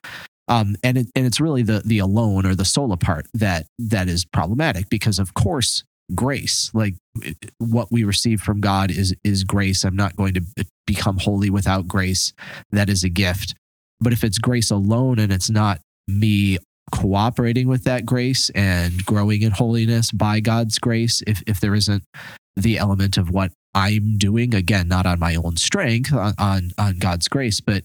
[0.48, 4.08] um, and it, and it's really the the alone or the sola part that that
[4.08, 6.94] is problematic because of course grace like
[7.58, 9.84] what we receive from God is is grace.
[9.84, 10.42] I'm not going to
[10.86, 12.32] become holy without grace.
[12.70, 13.54] That is a gift.
[14.00, 16.58] But if it's grace alone and it's not me
[16.92, 22.04] cooperating with that grace and growing in holiness by God's grace, if if there isn't
[22.56, 26.98] the element of what I'm doing, again, not on my own strength, on on, on
[26.98, 27.84] God's grace, but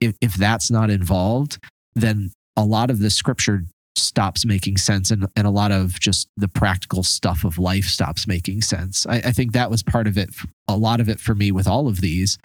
[0.00, 1.58] if, if that's not involved,
[1.94, 3.64] then a lot of the scripture
[3.98, 8.26] stops making sense and, and a lot of just the practical stuff of life stops
[8.26, 9.06] making sense.
[9.06, 10.30] I, I think that was part of it,
[10.68, 12.38] a lot of it for me with all of these.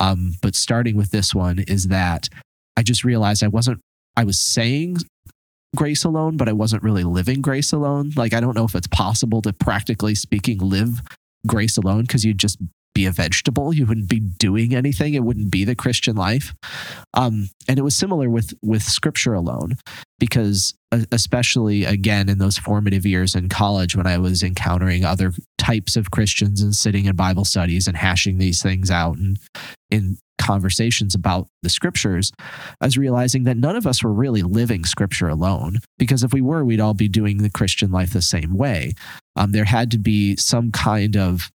[0.00, 2.28] Um, but starting with this one is that
[2.76, 3.80] I just realized I wasn't,
[4.16, 4.98] I was saying
[5.74, 8.12] grace alone, but I wasn't really living grace alone.
[8.16, 11.02] Like, I don't know if it's possible to practically speaking live
[11.46, 12.58] grace alone because you'd just
[12.96, 13.74] be a vegetable.
[13.74, 15.12] You wouldn't be doing anything.
[15.12, 16.54] It wouldn't be the Christian life.
[17.12, 19.76] Um, and it was similar with with Scripture alone,
[20.18, 20.74] because
[21.12, 26.10] especially again in those formative years in college when I was encountering other types of
[26.10, 29.38] Christians and sitting in Bible studies and hashing these things out and
[29.90, 32.32] in conversations about the scriptures,
[32.80, 35.78] I was realizing that none of us were really living Scripture alone.
[35.98, 38.94] Because if we were, we'd all be doing the Christian life the same way.
[39.34, 41.50] Um, there had to be some kind of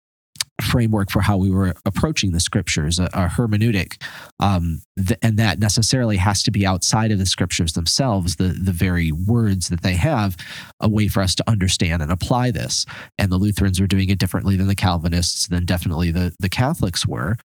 [0.62, 4.02] framework for how we were approaching the scriptures, a, a hermeneutic,
[4.40, 4.82] um,
[5.22, 9.70] and that necessarily has to be outside of the scriptures themselves, the the very words
[9.70, 10.36] that they have,
[10.80, 12.86] a way for us to understand and apply this.
[13.18, 17.08] And the Lutherans were doing it differently than the Calvinists, than definitely the the Catholics
[17.08, 17.38] were.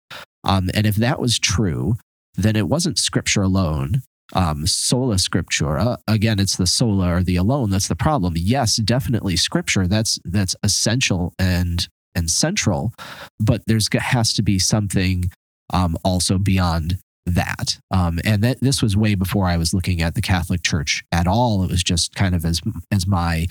[0.43, 1.95] Um, and if that was true,
[2.35, 4.01] then it wasn't scripture alone.
[4.31, 9.35] Um, sola scriptura again it's the sola or the alone that's the problem yes definitely
[9.35, 12.93] scripture that's that's essential and and central,
[13.39, 15.25] but there's has to be something
[15.71, 17.77] um, also beyond that.
[17.91, 21.27] Um, and that this was way before I was looking at the Catholic Church at
[21.27, 21.63] all.
[21.63, 23.47] It was just kind of as as my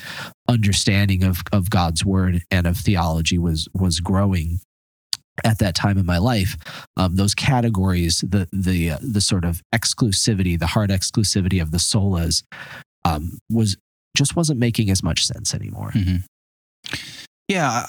[0.49, 4.61] understanding of of God's word and of theology was was growing
[5.45, 6.57] at that time in my life,
[6.97, 11.79] um, those categories, the the uh, the sort of exclusivity, the hard exclusivity of the
[11.79, 12.43] solas,
[13.05, 13.77] um, was
[14.17, 15.93] just wasn't making as much sense anymore.
[17.49, 17.87] Yeah.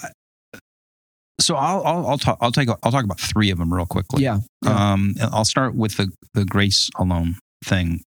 [1.44, 4.24] So I'll I'll I'll talk I'll take I'll talk about three of them real quickly.
[4.24, 4.40] Yeah.
[4.64, 4.94] yeah.
[4.94, 8.02] Um, I'll start with the the grace alone thing.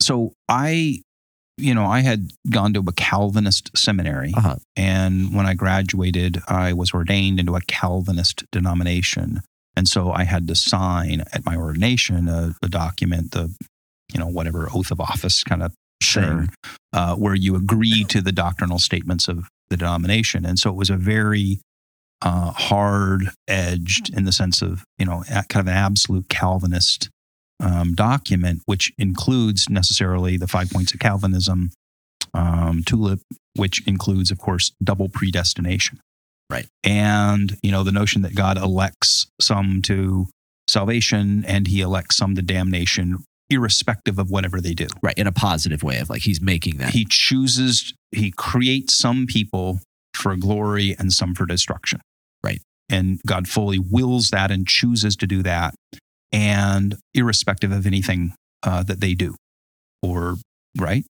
[0.00, 1.02] So I,
[1.56, 4.56] you know, I had gone to a Calvinist seminary, Uh-huh.
[4.76, 9.40] and when I graduated, I was ordained into a Calvinist denomination,
[9.76, 13.52] and so I had to sign at my ordination a, a document, the,
[14.12, 16.48] you know, whatever oath of office kind of thing,
[16.92, 20.46] uh, where you agree to the doctrinal statements of the denomination.
[20.46, 21.58] And so it was a very
[22.22, 27.08] uh, hard edged in the sense of, you know, kind of an absolute Calvinist
[27.60, 31.70] um, document, which includes necessarily the five points of Calvinism,
[32.34, 33.20] um, TULIP,
[33.54, 36.00] which includes, of course, double predestination.
[36.50, 36.66] Right.
[36.82, 40.26] And, you know, the notion that God elects some to
[40.66, 43.18] salvation and he elects some to damnation,
[43.50, 44.86] irrespective of whatever they do.
[45.02, 45.16] Right.
[45.18, 46.90] In a positive way of like he's making that.
[46.90, 49.80] He chooses, he creates some people
[50.14, 52.00] for glory and some for destruction.
[52.42, 52.60] Right.
[52.88, 55.74] And God fully wills that and chooses to do that.
[56.32, 59.34] And irrespective of anything uh, that they do,
[60.02, 60.36] or,
[60.76, 61.04] right?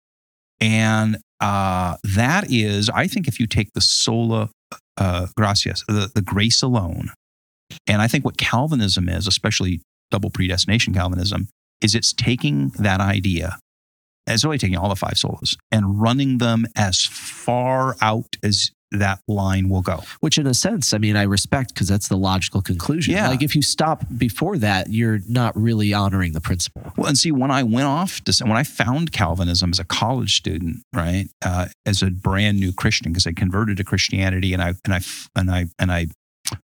[0.61, 4.51] And uh, that is, I think, if you take the sola
[4.97, 7.11] uh, gracias, the, the grace alone,
[7.89, 11.49] and I think what Calvinism is, especially double predestination Calvinism,
[11.83, 13.59] is it's taking that idea
[14.35, 19.21] it's really taking all the five solas and running them as far out as that
[19.29, 20.03] line will go.
[20.21, 23.15] Which, in a sense, I mean, I respect because that's the logical conclusion.
[23.15, 23.29] Yeah.
[23.29, 26.93] Like, if you stop before that, you're not really honoring the principle.
[26.97, 30.37] Well, and see, when I went off to, when I found Calvinism as a college
[30.37, 34.75] student, right, uh, as a brand new Christian, because I converted to Christianity and I,
[34.85, 35.01] and I,
[35.37, 36.07] and I, and I,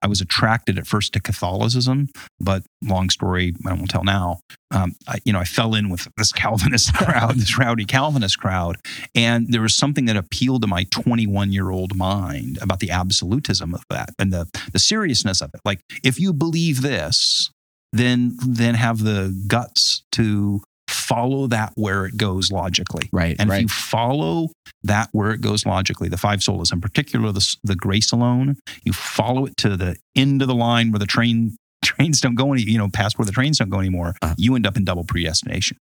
[0.03, 2.09] I was attracted at first to Catholicism,
[2.41, 4.41] but long story, I won't tell now.
[4.71, 8.77] Um, I, you know, I fell in with this Calvinist crowd, this rowdy Calvinist crowd,
[9.15, 13.75] and there was something that appealed to my 21 year old mind about the absolutism
[13.75, 15.61] of that and the the seriousness of it.
[15.65, 17.51] Like, if you believe this,
[17.93, 20.63] then then have the guts to
[21.09, 23.09] follow that where it goes logically.
[23.13, 23.37] Right.
[23.39, 24.49] And if you follow
[24.83, 28.93] that where it goes logically, the five solas, in particular the, the grace alone, you
[28.93, 32.63] follow it to the end of the line where the train trains don't go any,
[32.63, 34.35] you know, past where the trains don't go anymore, Uh-huh.
[34.37, 35.77] you end up in double predestination.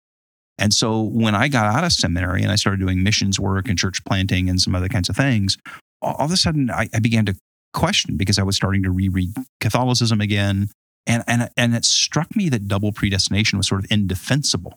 [0.58, 3.78] And so when I got out of seminary and I started doing missions work and
[3.78, 5.56] church planting and some other kinds of things,
[6.02, 7.35] all, all of a sudden I, I began to
[7.72, 9.30] question because I was starting to reread
[9.61, 10.68] Catholicism again.
[11.06, 14.74] And, and, and it struck me that double predestination was sort of indefensible.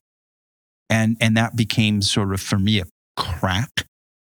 [0.89, 2.85] And, and that became sort of, for me, a
[3.17, 3.87] crack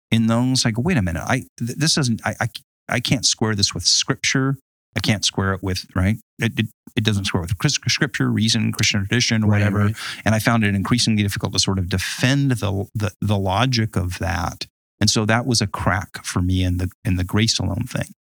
[0.10, 0.66] in those.
[0.66, 2.48] Like, wait a minute, I, th- this doesn't, I, I,
[2.90, 4.58] I can't square this with scripture.
[4.96, 6.18] I can't square it with, right?
[6.40, 9.96] It, it, it doesn't square with scripture, reason, Christian tradition, whatever right.
[10.26, 14.20] and I found it increasingly difficult to sort of defend the, the the logic of
[14.20, 14.66] that.
[15.00, 18.14] And so that was a crack for me in the in the grace alone thing.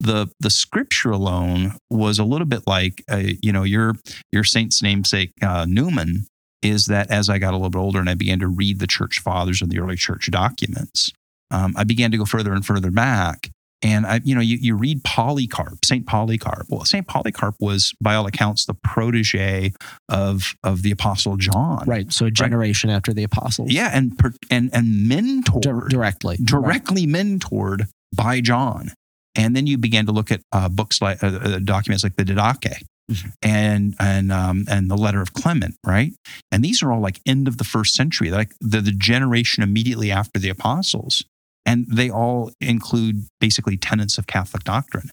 [0.00, 3.94] The the scripture alone was a little bit like uh, you know your
[4.30, 6.26] your saint's namesake uh, Newman
[6.62, 8.86] is that as I got a little bit older and I began to read the
[8.86, 11.12] church fathers and the early church documents,
[11.50, 13.50] um, I began to go further and further back.
[13.84, 16.66] And I, you know, you, you read Polycarp, Saint Polycarp.
[16.68, 19.72] Well, Saint Polycarp was, by all accounts, the protege
[20.08, 21.84] of of the Apostle John.
[21.86, 22.12] right.
[22.12, 23.72] So, a generation after the apostles.
[23.72, 24.16] Yeah, and
[24.50, 26.36] and and mentored Di- directly.
[26.44, 28.92] directly mentored by John.
[29.34, 32.22] And then you began to look at uh, books like uh, uh, documents like the
[32.24, 32.82] Didache
[33.42, 36.12] And and um, and the Letter of Clement, right?
[36.50, 40.10] And these are all like end of the first century, like the, the generation immediately
[40.10, 41.24] after the apostles,
[41.66, 45.10] and they all include basically tenets of Catholic doctrine.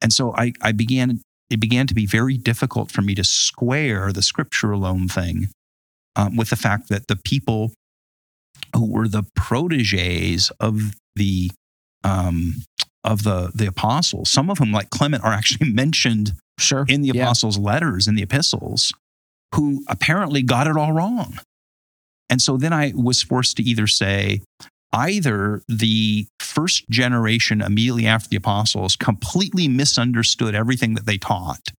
[0.00, 4.12] And so I, I began it began to be very difficult for me to square
[4.12, 5.48] the scripture alone thing
[6.14, 7.72] um, with the fact that the people
[8.74, 11.50] who were the proteges of the
[12.04, 12.54] um,
[13.04, 16.84] of the the apostles, some of whom, like Clement, are actually mentioned Sure.
[16.88, 17.22] in the Yeah.
[17.24, 18.92] apostles' letters in the epistles,
[19.54, 21.38] who apparently got it all wrong.
[22.28, 24.42] And so then I was forced to either say
[24.92, 31.70] either the first generation immediately after the apostles completely misunderstood everything that they taught.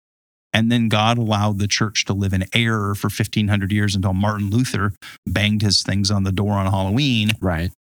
[0.54, 4.50] And then God allowed the church to live in error for 1500 years until Martin
[4.50, 4.94] Luther
[5.28, 7.72] banged his things on the door on Halloween Right.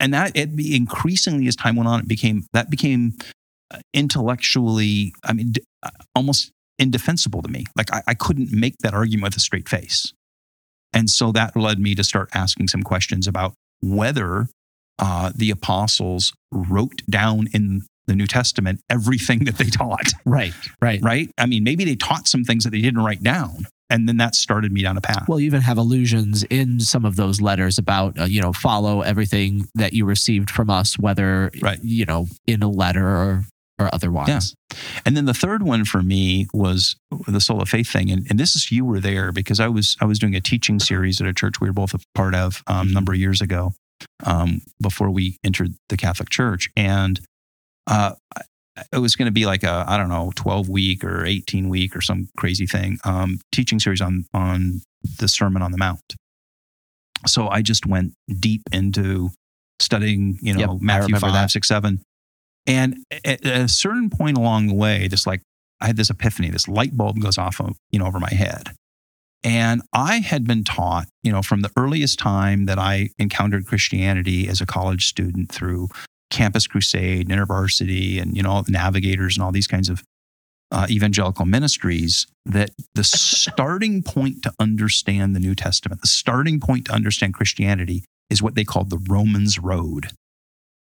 [0.00, 3.14] and that it increasingly as time went on, it became that became
[3.94, 7.64] intellectually, I mean, d- uh, almost indefensible to me.
[7.76, 10.12] Like I, I couldn't make that argument with a straight face,
[10.92, 14.46] and so that led me to start asking some questions about whether
[14.98, 20.12] uh, the apostles wrote down in the New Testament everything that they taught.
[20.24, 20.52] Right.
[20.80, 21.00] Right.
[21.02, 21.30] Right?
[21.38, 24.34] I mean, maybe they taught some things that they didn't write down, and then that
[24.34, 25.28] started me down a path.
[25.28, 29.02] Well, you even have allusions in some of those letters about, uh, you know, follow
[29.02, 31.78] everything that you received from us, whether, Right.
[31.82, 33.44] you know, in a letter or
[33.78, 34.54] or otherwise.
[35.04, 38.10] And then the third one for me was the sola faith thing.
[38.10, 40.80] And, and this is you were there because I was I was doing a teaching
[40.80, 43.40] series at a church we were both a part of um, a number of years
[43.40, 43.72] ago
[44.24, 46.70] um, before we entered the Catholic Church.
[46.76, 47.20] And
[47.86, 48.14] uh,
[48.92, 51.96] it was going to be like a I don't know 12 week or 18 week
[51.96, 54.82] or some crazy thing um, teaching series on on
[55.18, 56.16] the Sermon on the Mount.
[57.26, 59.30] So I just went deep into
[59.80, 61.50] studying, you know, Yep, Matthew five, that.
[61.50, 62.00] six, seven,
[62.68, 65.40] and at a certain point along the way, just like
[65.80, 68.70] I had this epiphany, this light bulb goes off, of, you know, over my head.
[69.42, 74.48] And I had been taught, you know, from the earliest time that I encountered Christianity
[74.48, 75.88] as a college student through
[76.30, 80.02] Campus Crusade, and InterVarsity, and you know, Navigators, and all these kinds of
[80.70, 86.86] uh, evangelical ministries, that the starting point to understand the New Testament, the starting point
[86.86, 90.10] to understand Christianity, is what they called the Romans Road.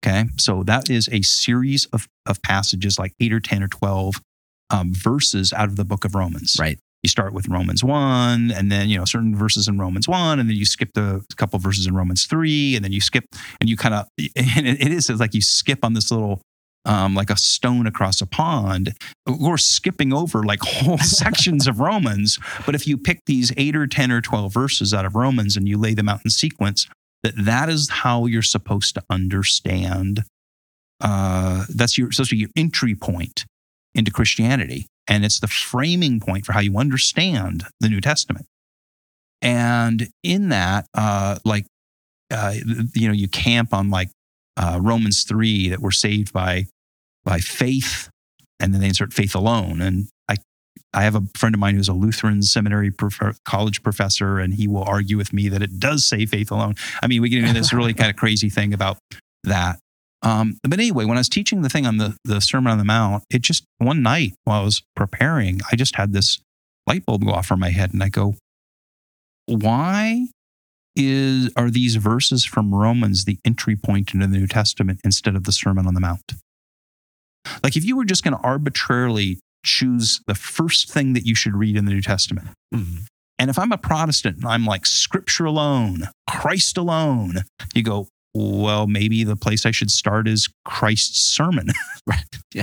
[0.06, 4.22] Okay, so that is a series of, of passages, like eight or ten or twelve
[4.70, 6.56] um, verses out of the book of Romans.
[6.60, 6.78] Right.
[7.03, 10.49] you start with Romans 1 and then you know certain verses in Romans 1 and
[10.49, 13.26] then you skip the couple verses in Romans 3 and then you skip
[13.60, 16.41] and you kind of and it is like you skip on this little
[16.86, 18.95] um, like a stone across a pond.
[19.28, 23.88] Or skipping over like whole sections of Romans but if you pick these 8 or
[23.88, 26.88] 10 or 12 verses out of Romans and you lay them out in sequence
[27.26, 30.24] that that is how you're supposed to understand
[31.02, 33.46] uh, that's your supposed to be your entry point
[33.96, 34.86] into Christianity.
[35.08, 38.46] And it's the framing point for how you understand the New Testament.
[39.42, 41.66] And in that, uh, like,
[42.32, 42.54] uh,
[42.94, 44.10] you know, you camp on like
[44.56, 46.66] uh, Romans 3 that we're saved by,
[47.24, 48.10] by faith,
[48.60, 49.82] and then they insert faith alone.
[49.82, 50.08] And
[50.96, 54.68] I, have a friend of mine who's a Lutheran seminary prof- college professor, and he
[54.68, 56.76] will argue with me that it does say faith alone.
[57.02, 58.98] I mean, we get into this really kind of crazy thing about
[59.43, 59.80] that.
[60.22, 62.84] Um, but anyway, when I was teaching the thing on the, the Sermon on the
[62.84, 66.39] Mount, it just one night while I was preparing, I just had this
[66.88, 68.36] light bulb go off from my head, and I go,
[69.46, 70.28] "Why
[70.96, 75.43] is are these verses from Romans the entry point into the New Testament instead of
[75.43, 76.34] the Sermon on the Mount?"
[77.64, 81.55] Like, if you were just going to arbitrarily choose the first thing that you should
[81.55, 83.05] read in the New Testament, Mhm.
[83.39, 87.43] and if I'm a Protestant and I'm like Scripture alone, Christ alone,
[87.74, 91.70] you go, well, maybe the place I should start is Christ's sermon,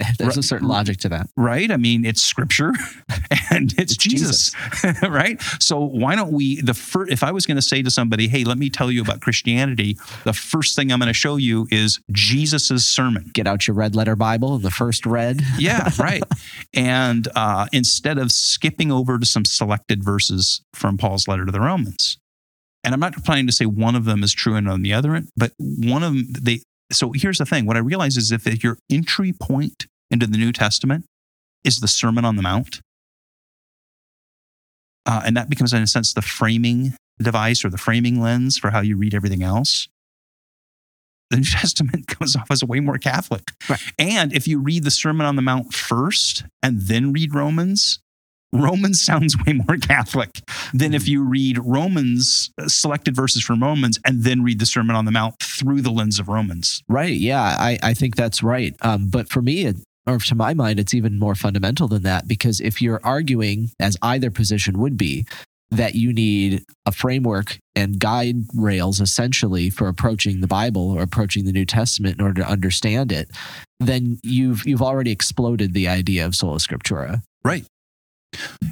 [0.18, 1.28] There's a certain logic to that.
[1.36, 1.70] right?
[1.70, 2.72] I mean, it's Scripture
[3.50, 4.52] and it's, It's Jesus,
[5.02, 5.40] right?
[5.60, 6.60] So why don't we?
[6.60, 9.02] The first, if I was going to say to somebody, "Hey, let me tell you
[9.02, 13.30] about Christianity," the first thing I'm going to show you is Jesus's sermon.
[13.34, 15.42] Get out your red letter Bible the first red.
[15.58, 16.22] Yeah, right.
[16.74, 21.60] and uh, instead of skipping over to some selected verses from Paul's letter to the
[21.60, 22.18] Romans,
[22.84, 25.14] and I'm not planning to say one of them is true and on the other
[25.14, 26.60] end, but one of them they.
[26.92, 30.52] So here's the thing: what I realize is if your entry point into the New
[30.52, 31.04] Testament
[31.64, 32.80] is the Sermon on the Mount,
[35.06, 38.70] uh, and that becomes in a sense the framing device or the framing lens for
[38.70, 39.88] how you read everything else.
[41.30, 43.42] The New Testament comes off as way more Catholic.
[43.68, 43.80] Right.
[43.98, 48.00] And if you read the Sermon on the Mount first and then read Romans,
[48.52, 50.30] Romans sounds way more Catholic
[50.74, 54.96] than if you read Romans, uh, selected verses from Romans, and then read the Sermon
[54.96, 56.82] on the Mount through the lens of Romans.
[56.88, 57.12] Right.
[57.12, 58.74] Yeah, I, I think that's right.
[58.82, 59.76] Um, but for me, it,
[60.06, 63.96] or to my mind, it's even more fundamental than that because if you're arguing, as
[64.02, 65.26] either position would be,
[65.70, 71.44] that you need a framework and guide rails essentially for approaching the Bible or approaching
[71.44, 73.30] the New Testament in order to understand it,
[73.78, 77.22] then you've you've already exploded the idea of sola scriptura.
[77.44, 77.64] Right.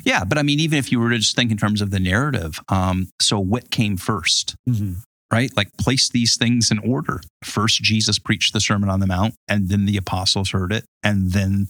[0.05, 2.01] Yeah, but I mean, even if you were to just think in terms of the
[2.01, 4.55] narrative, um, so what came first?
[5.31, 5.55] right?
[5.59, 7.21] Like place these things in order.
[7.45, 11.33] First, Jesus preached the Sermon on the Mount, and then the apostles heard it, and
[11.33, 11.69] then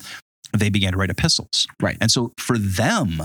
[0.57, 1.67] they began to write epistles.
[1.83, 1.97] Right.
[2.01, 3.21] And so for them,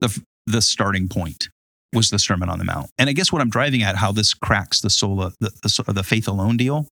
[0.00, 1.48] the the starting point
[1.92, 2.90] was the Sermon on the Mount.
[2.98, 6.02] And I guess what I'm driving at, how this cracks the sola, the, the, the
[6.04, 6.86] faith alone deal,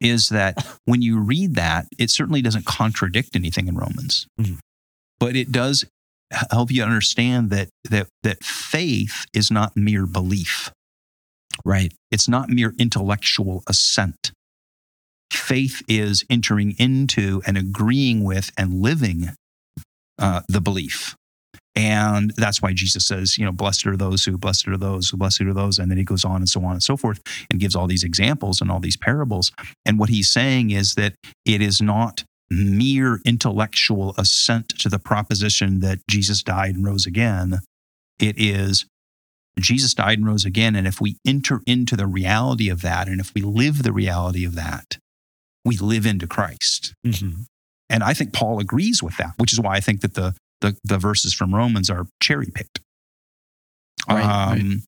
[0.00, 0.54] is that
[0.84, 4.58] when you read that, it certainly doesn't contradict anything in Romans, Mhm.
[5.18, 5.84] but it does
[6.50, 10.70] help you understand that that that faith is not mere belief.
[11.64, 11.92] Right.
[12.10, 14.32] It's not mere intellectual assent.
[15.30, 19.30] Faith is entering into and agreeing with and living
[20.18, 21.16] uh, the belief.
[21.76, 25.16] And that's why Jesus says, you know, blessed are those who, blessed are those who,
[25.16, 25.78] blessed are those.
[25.78, 27.20] And then he goes on and so on and so forth
[27.50, 29.52] and gives all these examples and all these parables.
[29.86, 31.14] And what he's saying is that
[31.44, 37.60] it is not mere intellectual assent to the proposition that Jesus died and rose again.
[38.18, 38.86] It is
[39.58, 40.74] Jesus died and rose again.
[40.74, 44.44] And if we enter into the reality of that, and if we live the reality
[44.44, 44.98] of that,
[45.64, 46.94] we live into Christ.
[47.88, 50.76] and I think Paul agrees with that, which is why I think that the the,
[50.84, 52.80] the verses from Romans are cherry picked.
[54.08, 54.52] Right, right.
[54.52, 54.82] Um,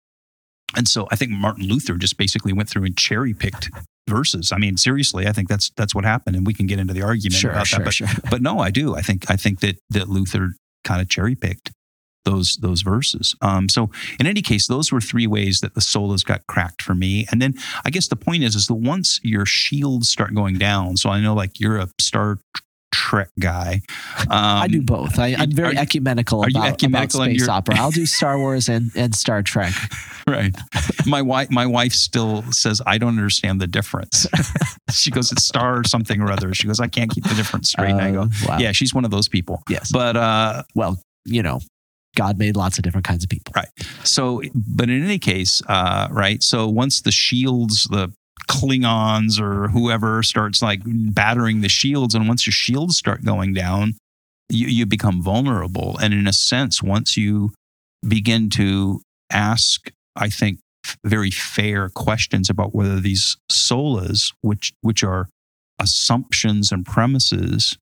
[0.77, 3.71] And so I think Martin Luther just basically went through and cherry picked
[4.09, 4.53] verses.
[4.53, 7.03] I mean, seriously, I think that's that's what happened, and we can get into the
[7.03, 7.84] argument Sure, about sure, that.
[7.84, 8.09] But sure.
[8.30, 8.94] but no, I do.
[8.94, 11.70] I think I think that that Luther kind of cherry picked
[12.24, 13.34] those those verses.
[13.42, 13.90] Um, so
[14.20, 17.26] in any case, those were three ways that the solas got cracked for me.
[17.30, 20.96] And then I guess the point is is that once your shields start going down.
[20.96, 22.38] So I know like you're a Star
[23.13, 23.83] Trek guy.
[24.23, 25.19] Um, I do both.
[25.19, 27.75] I, I'm very are ecumenical are you about, ecumenical about space opera.
[27.77, 29.75] I'll do Star Wars and, and Star Trek.
[30.25, 30.55] Right.
[31.05, 34.25] My wife my wife still says I don't understand the difference.
[34.93, 36.55] she goes it's star or something or other.
[36.55, 37.91] She goes I can't keep the difference straight.
[37.91, 38.59] and I go Uh, wow.
[38.59, 39.65] yeah, she's one of those people.
[39.69, 39.91] Yes.
[39.91, 41.59] But uh, well, you know,
[42.15, 43.53] God made lots of different kinds of people.
[43.57, 43.67] Right.
[44.05, 46.41] So, but in any case, uh, right.
[46.41, 48.13] So once the shields, the
[48.53, 53.94] Klingons or whoever starts like battering the shields, and once your shields start going down,
[54.50, 55.96] you, you become vulnerable.
[56.03, 57.53] And in a sense, once you
[58.07, 59.00] begin to
[59.30, 60.59] ask, I think,
[61.05, 65.28] very fair questions about whether these solas, which which are
[65.78, 67.78] assumptions and premises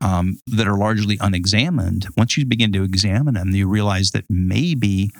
[0.00, 5.10] um, that are largely unexamined, once you begin to examine them, you realize that maybe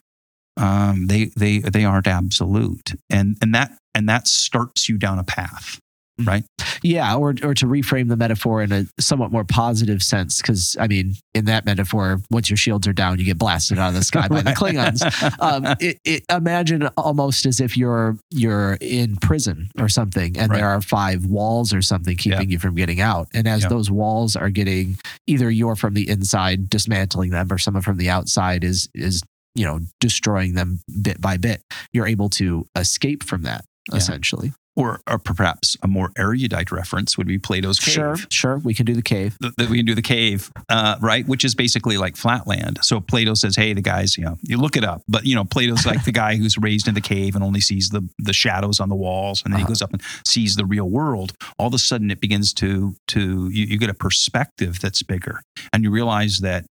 [0.56, 5.24] um, they they they aren't absolute, and and that and that starts you down a
[5.24, 5.78] path.
[6.24, 6.44] Right?
[6.82, 10.86] Yeah, or or to reframe the metaphor in a somewhat more positive sense, because I
[10.86, 14.02] mean, in that metaphor, once your shields are down, you get blasted out of the
[14.02, 15.02] sky by the Klingons.
[15.42, 20.56] Um, it, it, imagine almost as if you're you're in prison or something, and Right.
[20.60, 23.28] there are five walls or something keeping you from getting out.
[23.34, 23.68] And as Yeah.
[23.68, 24.96] those walls are getting
[25.26, 29.22] either you're from the inside dismantling them, or someone from the outside is is
[29.56, 33.96] you know destroying them bit by bit, you're able to escape from that Yeah.
[33.98, 34.52] essentially.
[34.78, 37.94] or, or perhaps a more erudite reference would be Plato's cave.
[37.94, 39.38] Sure, sure, we can do the cave.
[39.40, 41.26] Th- That we can do the cave, uh, right?
[41.26, 42.80] Which is basically like flatland.
[42.82, 45.44] So Plato says, "Hey, the guys, you know, you look it up." But you know,
[45.46, 48.78] Plato's like the guy who's raised in the cave and only sees the the shadows
[48.78, 49.70] on the walls, and then he Uh-huh.
[49.72, 51.32] goes up and sees the real world.
[51.58, 55.40] All of a sudden, it begins to to you, you get a perspective that's bigger,
[55.72, 56.66] and you realize that.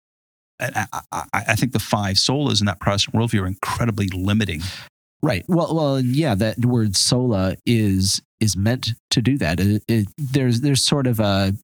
[0.61, 4.63] I, I, I- think the five solas in that Protestant worldview are incredibly limiting.
[5.23, 5.45] Right.
[5.49, 6.35] Well, well, yeah.
[6.35, 9.59] That word sola is is meant to do that.
[9.59, 11.55] It, it, there's there's sort of a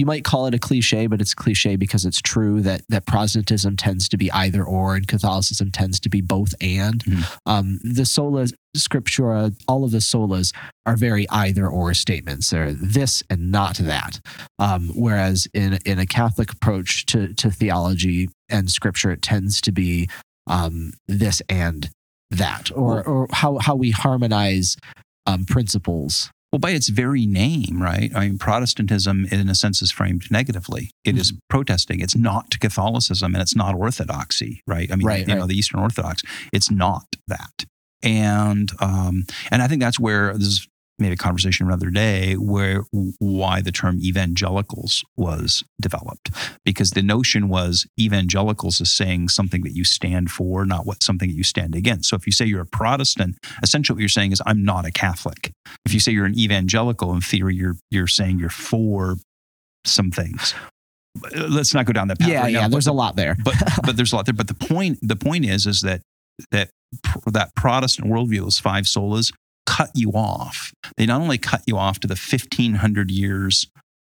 [0.00, 3.76] you might call it a cliche, but it's cliche because it's true that that Protestantism
[3.76, 7.04] tends to be either or, and Catholicism tends to be both and.
[7.04, 7.38] Mhm.
[7.44, 10.54] Um, the sola scriptura, all of the solas
[10.86, 12.48] are very either or statements.
[12.48, 14.20] They're this and not that.
[14.58, 19.72] Um, whereas in in a Catholic approach to to theology and scripture, it tends to
[19.72, 20.08] be
[20.46, 21.90] um, this and
[22.30, 24.78] that, or or how how we harmonize
[25.26, 26.30] um, principles.
[26.52, 28.10] Well, by its very name, right?
[28.14, 30.90] I mean, Protestantism, in a sense, is framed negatively.
[31.04, 31.38] It is Mm-hmm.
[31.48, 32.00] protesting.
[32.00, 34.90] It's not Catholicism, and it's not Orthodoxy, right?
[34.90, 36.22] I mean, Right, you know, the Eastern Orthodox.
[36.52, 37.66] It's not that,
[38.02, 40.68] and um, and I think that's where this is
[41.00, 42.84] maybe a conversation another day, where
[43.18, 46.30] why the term evangelicals was developed,
[46.64, 51.28] because the notion was evangelicals is saying something that you stand for, not what something
[51.30, 52.08] that you stand against.
[52.08, 54.90] So if you say you're a Protestant, essentially what you're saying is I'm not a
[54.90, 55.52] Catholic
[55.86, 59.16] if you say you're an evangelical, in theory, you're you're saying you're for
[59.84, 60.54] some things.
[61.24, 62.28] Uh, Let's not go down that path.
[62.28, 62.66] yeah, right now, yeah.
[62.66, 63.36] but There's the- a lot there.
[63.44, 64.34] but but there's a lot there.
[64.34, 66.02] But the point the point is is that
[66.50, 66.70] that
[67.32, 69.32] that Protestant worldview, those five solas,
[69.66, 70.72] cut you off.
[70.96, 73.66] They not only cut you off to the 1500 years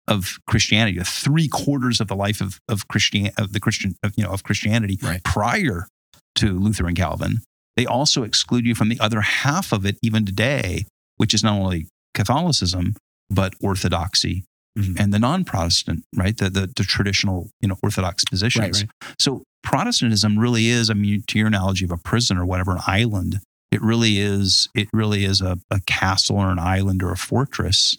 [0.07, 4.23] of Christianity, three quarters of the life of of Christian of the Christian of, you
[4.23, 5.23] know of Christianity Right.
[5.23, 5.87] prior
[6.35, 7.41] to Luther and Calvin.
[7.75, 10.85] They also exclude you from the other half of it, even today,
[11.17, 12.95] which is not only Catholicism
[13.29, 14.45] but Orthodoxy
[14.77, 14.99] Mhm.
[14.99, 16.37] and the non-Protestant, right?
[16.37, 18.83] The, the the traditional, you know, Orthodox positions.
[18.83, 18.89] Right,
[19.19, 22.81] So Protestantism really is, I mean, to your analogy of a prison or whatever, an
[22.87, 23.41] island.
[23.71, 24.69] It really is.
[24.73, 27.97] It really is a, a castle or an island or a fortress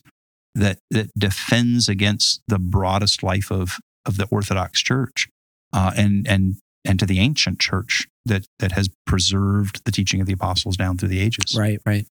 [0.54, 5.28] that that defends against the broadest life of of the Orthodox Church,
[5.72, 10.26] uh, and and and to the ancient Church that that has preserved the teaching of
[10.26, 11.56] the apostles down through the ages.
[11.56, 12.06] Right, right.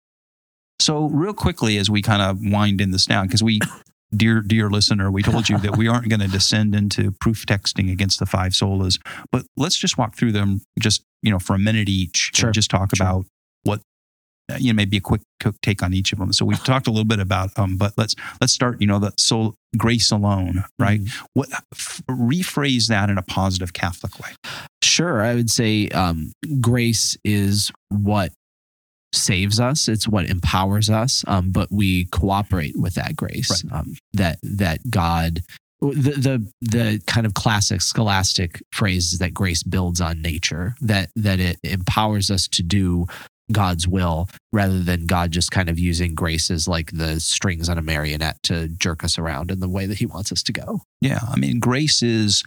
[0.79, 3.59] So, real quickly, as we kind of wind in this down, because we,
[4.15, 7.91] dear dear listener, we told you that we aren't going to descend into proof texting
[7.91, 8.99] against the five solas,
[9.31, 12.53] but let's just walk through them, just you know, for a minute each, Sure, and
[12.53, 13.05] just talk sure.
[13.05, 13.25] about
[13.67, 13.81] what
[14.49, 16.31] uh, you know, maybe a quick, quick take on each of them.
[16.31, 18.79] So we've talked a little bit about, um, but let's let's start.
[18.79, 21.01] You know, the soul grace alone, right?
[21.01, 21.27] Mhm.
[21.33, 24.29] What f- rephrase that in a positive Catholic way?
[24.81, 28.31] Sure, I would say um, grace is what
[29.13, 29.89] saves us.
[29.89, 31.25] It's what empowers us.
[31.27, 33.65] Um, but we cooperate with that grace.
[33.65, 33.79] Right.
[33.79, 35.41] Um, that that God
[35.81, 41.09] the the the kind of classic scholastic phrase is that grace builds on nature that
[41.15, 43.05] that it empowers us to do
[43.51, 47.77] God's will rather than God just kind of using grace as like the strings on
[47.77, 50.81] a marionette to jerk us around in the way that he wants us to go.
[51.01, 52.43] Yeah, I mean, grace is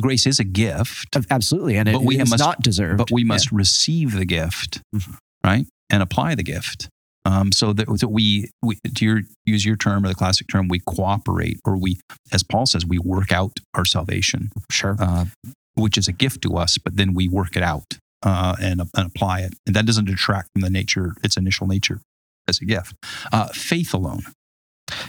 [0.00, 2.98] grace is a gift, absolutely, and it, But we must- not deserved.
[2.98, 5.16] but we must receive the gift, Mhm.
[5.44, 6.88] right, and apply the gift.
[7.24, 10.66] Um, so that, that we, we, to your, use your term or the classic term,
[10.68, 12.00] we cooperate, or we,
[12.32, 14.96] as Paul says, we work out our salvation, sure.
[14.98, 15.26] uh,
[15.74, 19.06] which is a gift to us, but then we work it out uh, and, and
[19.06, 22.00] apply it, and that doesn't detract from the nature, its initial nature
[22.48, 22.94] as a gift.
[23.32, 24.22] Uh, faith alone.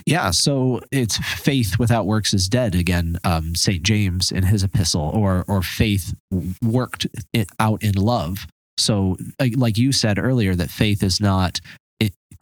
[0.05, 3.17] Yeah, so it's faith without works is dead again.
[3.23, 6.13] Um, Saint James in his epistle, or or faith
[6.61, 8.47] worked it out in love.
[8.77, 9.17] So,
[9.57, 11.59] like- you said earlier, that faith is not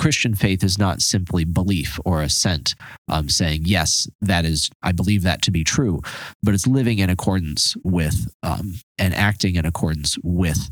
[0.02, 2.74] Christian faith is not simply belief or assent,
[3.08, 6.02] um, saying yes, that is I believe that to be true,
[6.42, 10.72] but it's living in accordance with um, and acting in accordance with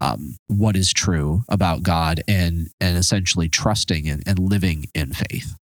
[0.00, 5.56] um, what is true about God and and essentially trusting and, and living in faith.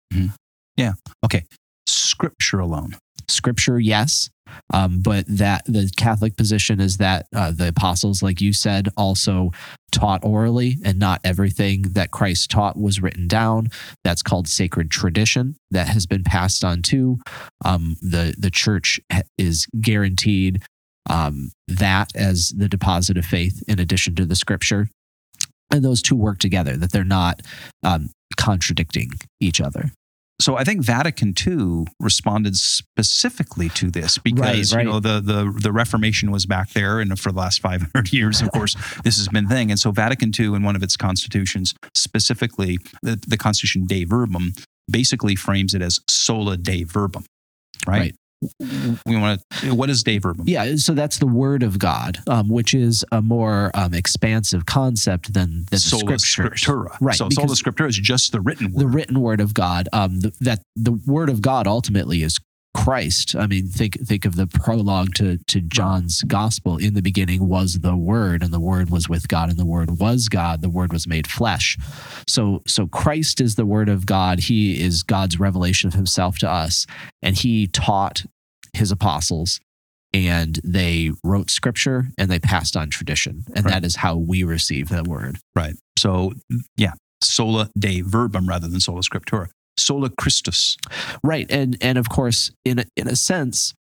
[0.75, 0.93] Yeah.
[1.23, 1.45] Okay.
[1.87, 2.97] Scripture alone.
[3.27, 4.29] Scripture yes.
[4.71, 9.51] Um, but that the catholic position is that uh, the apostles like you said also
[9.91, 13.69] taught orally and not everything that christ taught was written down.
[14.03, 17.17] That's called sacred tradition that has been passed on to
[17.63, 18.99] um, the the church
[19.37, 20.61] is guaranteed
[21.09, 24.89] um, that as the deposit of faith in addition to the scripture.
[25.71, 27.41] And those two work together that they're not
[27.83, 29.91] um, contradicting each other
[30.39, 34.85] So I think Vatican II responded specifically to this because right.
[34.85, 38.41] you know the, the the Reformation was back there, and for the last 500 years,
[38.41, 39.71] of course, this has been thing.
[39.71, 44.53] And so Vatican II, in one of its constitutions, specifically the, the Constitution Dei Verbum,
[44.91, 47.25] basically frames it as sola Dei Verbum,
[47.87, 48.13] right?
[49.05, 49.75] We want to.
[49.75, 50.43] What is Verbum?
[50.45, 55.33] Yeah, so that's the word of God, um, which is a more um, expansive concept
[55.33, 56.61] than, than the Sola scriptures.
[56.61, 56.97] Scriptura.
[57.01, 58.81] Right, So sola Scriptura is just the written word.
[58.81, 59.89] The written word of God.
[59.93, 62.39] Um, th- that the word of God ultimately is
[62.75, 63.35] Christ.
[63.37, 66.77] I mean, think think of the prologue to to John's gospel.
[66.77, 69.97] In the beginning was the Word, and the Word was with God, and the Word
[69.97, 70.61] was God.
[70.61, 71.77] The Word was made flesh.
[72.27, 74.39] So so Christ is the Word of God.
[74.39, 76.85] He is God's revelation of Himself to us,
[77.23, 78.25] and He taught
[78.75, 79.59] His apostles.
[80.13, 83.43] And they wrote scripture and they passed on tradition.
[83.53, 83.73] And Right.
[83.73, 85.39] that is how we receive the word.
[85.55, 85.75] Right.
[85.99, 86.33] So
[86.77, 89.49] yeah, sola Dei Verbum rather than sola Scriptura.
[89.77, 90.77] Sola Christus.
[91.21, 91.45] Right.
[91.49, 93.73] And and of course, in a, in a sense,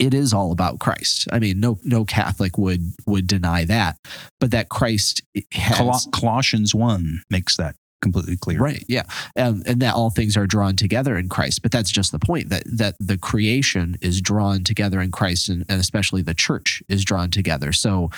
[0.00, 1.28] it is all about Christ.
[1.32, 3.96] I mean, no no Catholic would would deny that,
[4.40, 8.58] but that Christ has Col- Colossians 1 makes that completely clear.
[8.58, 9.04] right, yeah,
[9.38, 11.62] um, and that all things are drawn together in Christ.
[11.62, 15.64] But that's just the point that that the creation is drawn together in Christ, and,
[15.68, 17.72] and especially the church is drawn together.
[17.72, 18.10] So,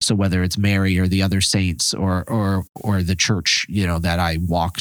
[0.00, 3.98] so whether it's Mary or the other saints or or or the church, you know,
[3.98, 4.78] that I walk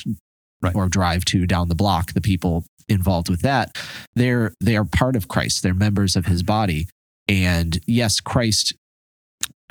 [0.63, 0.75] Right.
[0.75, 3.75] or drive to down the block, the people involved with that,
[4.15, 5.63] they're they are part of Christ.
[5.63, 6.87] They're members of His body,
[7.27, 8.75] and yes, Christ.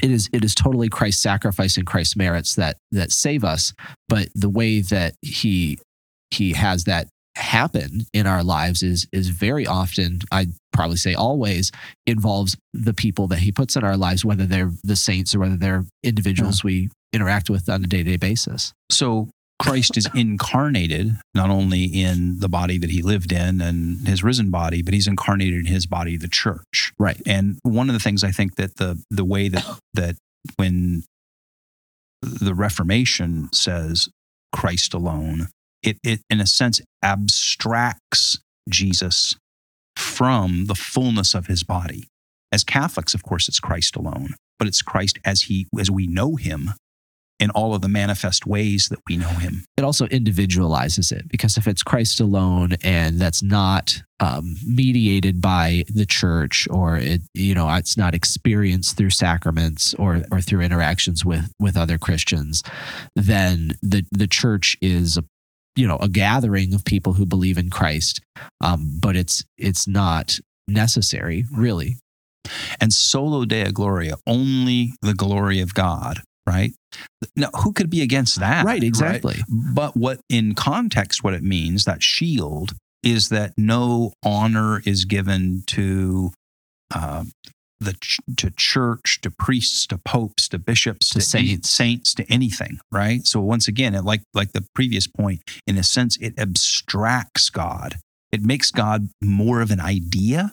[0.03, 3.73] It is it is totally Christ's sacrifice and Christ's merits that that save us,
[4.09, 5.79] but the way that he
[6.31, 11.71] he has that happen in our lives is is very often I'd probably say always
[12.07, 15.57] involves the people that he puts in our lives, whether they're the saints or whether
[15.57, 18.73] they're individuals we interact with on a day to day basis.
[18.91, 19.29] So
[19.61, 24.51] Christ is incarnated not only in the body that he lived in and his risen
[24.51, 26.93] body, but he's incarnated in his body, the church.
[26.99, 27.21] Right.
[27.27, 30.17] And one of the things I think that the the way that that
[30.57, 31.05] when
[32.23, 34.09] the Reformation says
[34.53, 35.49] Christ alone,
[35.83, 38.39] it, it in a sense abstracts
[38.69, 39.37] Jesus
[39.95, 42.09] from the fullness of his body.
[42.51, 46.37] As Catholics, of course, it's Christ alone, but it's Christ as he as we know
[46.37, 46.73] him
[47.41, 49.65] in all of the manifest ways that we know him.
[49.77, 55.85] It also individualizes it because if it's Christ alone and that's not um, mediated by
[55.89, 61.25] the church or it you know it's not experienced through sacraments or or through interactions
[61.25, 62.63] with with other Christians,
[63.17, 65.25] then the the church is a
[65.77, 68.21] you know a gathering of people who believe in Christ,
[68.61, 70.39] um, but it's it's not
[70.69, 71.97] necessary really.
[72.81, 76.73] And soli Deo gloria, only the glory of God, right?
[77.37, 78.65] Now, who could be against that?
[78.65, 79.37] Right, exactly.
[79.49, 82.73] But what in context, what it means, that shield,
[83.03, 86.33] is that no honor is given to
[86.95, 87.25] uh,
[87.81, 91.71] the ch- to church, to priests, to popes, to bishops, To any- saints.
[91.71, 93.25] saints, to anything, right?
[93.27, 97.97] So once again, it, like like the previous point, in a sense, it abstracts God.
[98.33, 100.53] It makes God more of an idea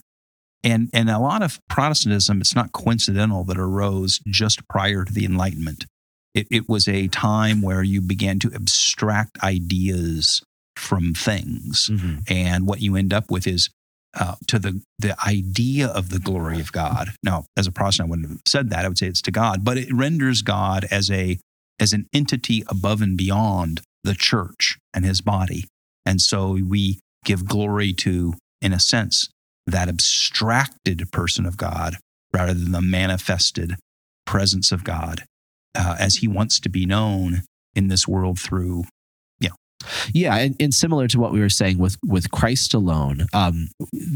[0.64, 5.26] and and a lot of Protestantism, it's not coincidental that arose just prior to the
[5.26, 5.86] Enlightenment.
[6.34, 10.42] It, it was a time where you began to abstract ideas
[10.76, 12.30] from things, Mhm.
[12.30, 13.70] and what you end up with is
[14.14, 17.10] uh, to the the idea of the glory of God.
[17.24, 18.86] Now, as a Protestant, I wouldn't have said that.
[18.86, 21.40] I would say it's to God, but it renders God as a
[21.80, 25.66] as an entity above and beyond the church and His body,
[26.06, 29.30] and so we give glory to, in a sense,
[29.68, 31.98] that abstracted person of God
[32.34, 33.76] rather than the manifested
[34.26, 35.26] presence of God
[35.76, 37.44] uh, as He wants to be known
[37.76, 38.86] in this world through
[40.14, 43.68] Yeah, and, and similar to what we were saying with with Christ alone, um,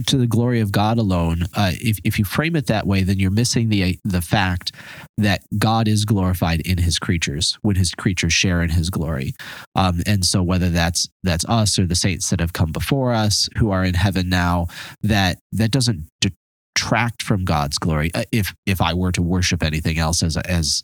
[0.07, 1.43] to the glory of God alone.
[1.53, 4.71] Uh, if if you frame it that way, then you're missing the the fact
[5.17, 9.33] that God is glorified in His creatures when His creatures share in His glory.
[9.75, 13.47] Um, and so, whether that's that's us or the saints that have come before us
[13.57, 14.67] who are in heaven now,
[15.01, 18.11] that that doesn't detract from God's glory.
[18.13, 20.83] Uh, If if I were to worship anything else as as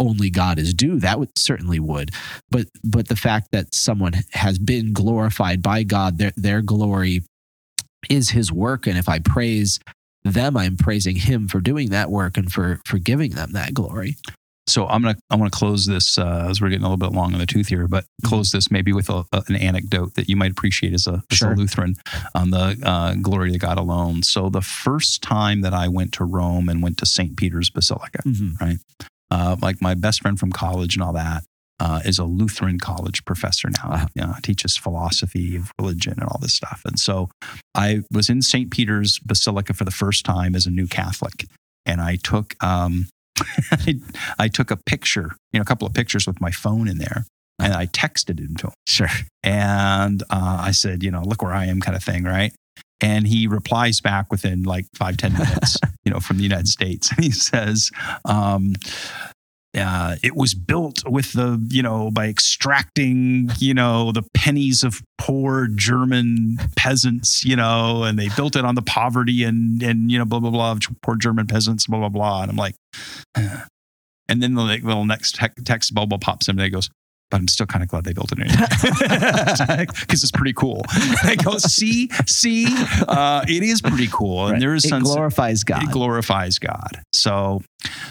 [0.00, 2.10] only God is due, that would certainly would
[2.50, 7.22] but but the fact that someone has been glorified by God, their their glory
[8.10, 9.80] is His work, and if I praise
[10.24, 14.16] them, I'm praising Him for doing that work and for for giving them that glory.
[14.66, 17.14] So I'm gonna I want to close this uh, as we're getting a little bit
[17.16, 20.28] long in the tooth here, but close this maybe with a, a- an anecdote that
[20.28, 21.52] you might appreciate as a, as Sure.
[21.52, 21.96] a Lutheran
[22.34, 24.22] on the uh, glory to God alone.
[24.22, 27.36] So the first time that I went to Rome and went to St.
[27.36, 28.22] Peter's Basilica,
[29.34, 31.42] uh, like my best friend from college and all that,
[31.80, 33.92] uh, is a Lutheran college professor now.
[33.92, 34.06] Uh-huh.
[34.20, 36.82] Uh, teaches philosophy of religion and all this stuff.
[36.84, 37.30] And so
[37.74, 38.70] I was in St.
[38.70, 41.46] Peter's Basilica for the first time as a new Catholic,
[41.84, 43.08] and I took um,
[43.72, 43.96] I,
[44.38, 47.24] I took a picture, you know, a couple of pictures with my phone in there,
[47.58, 48.74] and I texted it to him.
[48.86, 49.08] Sure.
[49.42, 52.52] And uh, I said, you know, look where I am, kind of thing, right?
[53.00, 57.10] And he replies back within like five ten minutes, you know, from the United States.
[57.10, 57.90] And he says,
[58.24, 58.74] um,
[59.76, 65.02] uh, it was built with the, you know, by extracting, you know, the pennies of
[65.18, 70.18] poor German peasants, you know, and they built it on the poverty and, and, you
[70.18, 72.42] know, blah, blah, blah, of poor German peasants, blah, blah, blah.
[72.42, 72.76] And I'm like,
[73.34, 76.88] and then the little next tec- text bubble pops in and it goes,
[77.34, 80.82] but I'm still kind of glad they built it anyway because it's pretty cool.
[80.88, 82.66] I go, see, see,
[83.08, 85.82] uh, it is pretty cool, and there is it sense glorifies God.
[85.82, 87.02] it glorifies God.
[87.12, 87.62] So,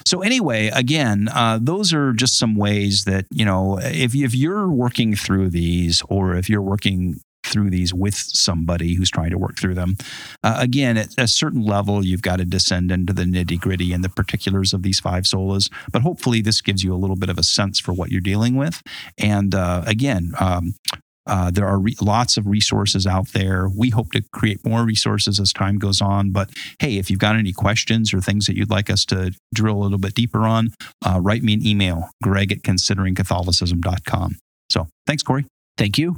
[0.06, 4.68] so anyway, again, uh, those are just some ways that you know if if you're
[4.68, 9.58] working through these, or if you're working through these with somebody who's trying to work
[9.60, 9.96] through them,
[10.44, 14.04] uh, again, at a certain level, you've got to descend into the nitty gritty and
[14.04, 15.72] the particulars of these five solas.
[15.92, 18.56] But hopefully, this gives you a little bit of a sense for what you're dealing
[18.56, 18.82] with.
[19.18, 20.34] And uh, again.
[20.40, 20.76] Um,
[21.26, 23.70] uh, there are re- lots of resources out there.
[23.70, 26.32] We hope to create more resources as time goes on.
[26.32, 29.78] But hey, if you've got any questions or things that you'd like us to drill
[29.78, 30.72] a little bit deeper on,
[31.06, 34.36] uh, write me an email, greg at consideringcatholicism.com.
[34.70, 35.46] So thanks, Cory.
[35.78, 36.18] Thank you.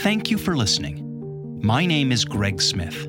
[0.00, 1.60] Thank you for listening.
[1.62, 3.04] My name is Greg Smith.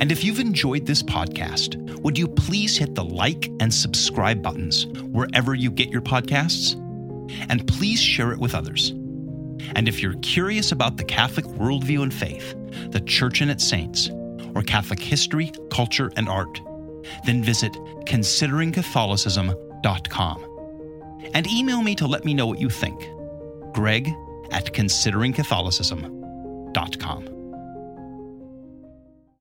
[0.00, 4.86] And if you've enjoyed this podcast, would you please hit the like and subscribe buttons
[5.12, 6.74] wherever you get your podcasts?
[7.48, 8.90] And please share it with others.
[9.76, 12.56] And if you're curious about the Catholic worldview and faith,
[12.90, 14.10] the Church and its saints,
[14.54, 16.60] or Catholic history, culture, and art,
[17.26, 17.72] then visit
[18.06, 20.44] consideringcatholicism.com
[21.34, 23.08] and email me to let me know what you think.
[23.72, 24.12] Greg
[24.50, 27.33] at consideringcatholicism.com.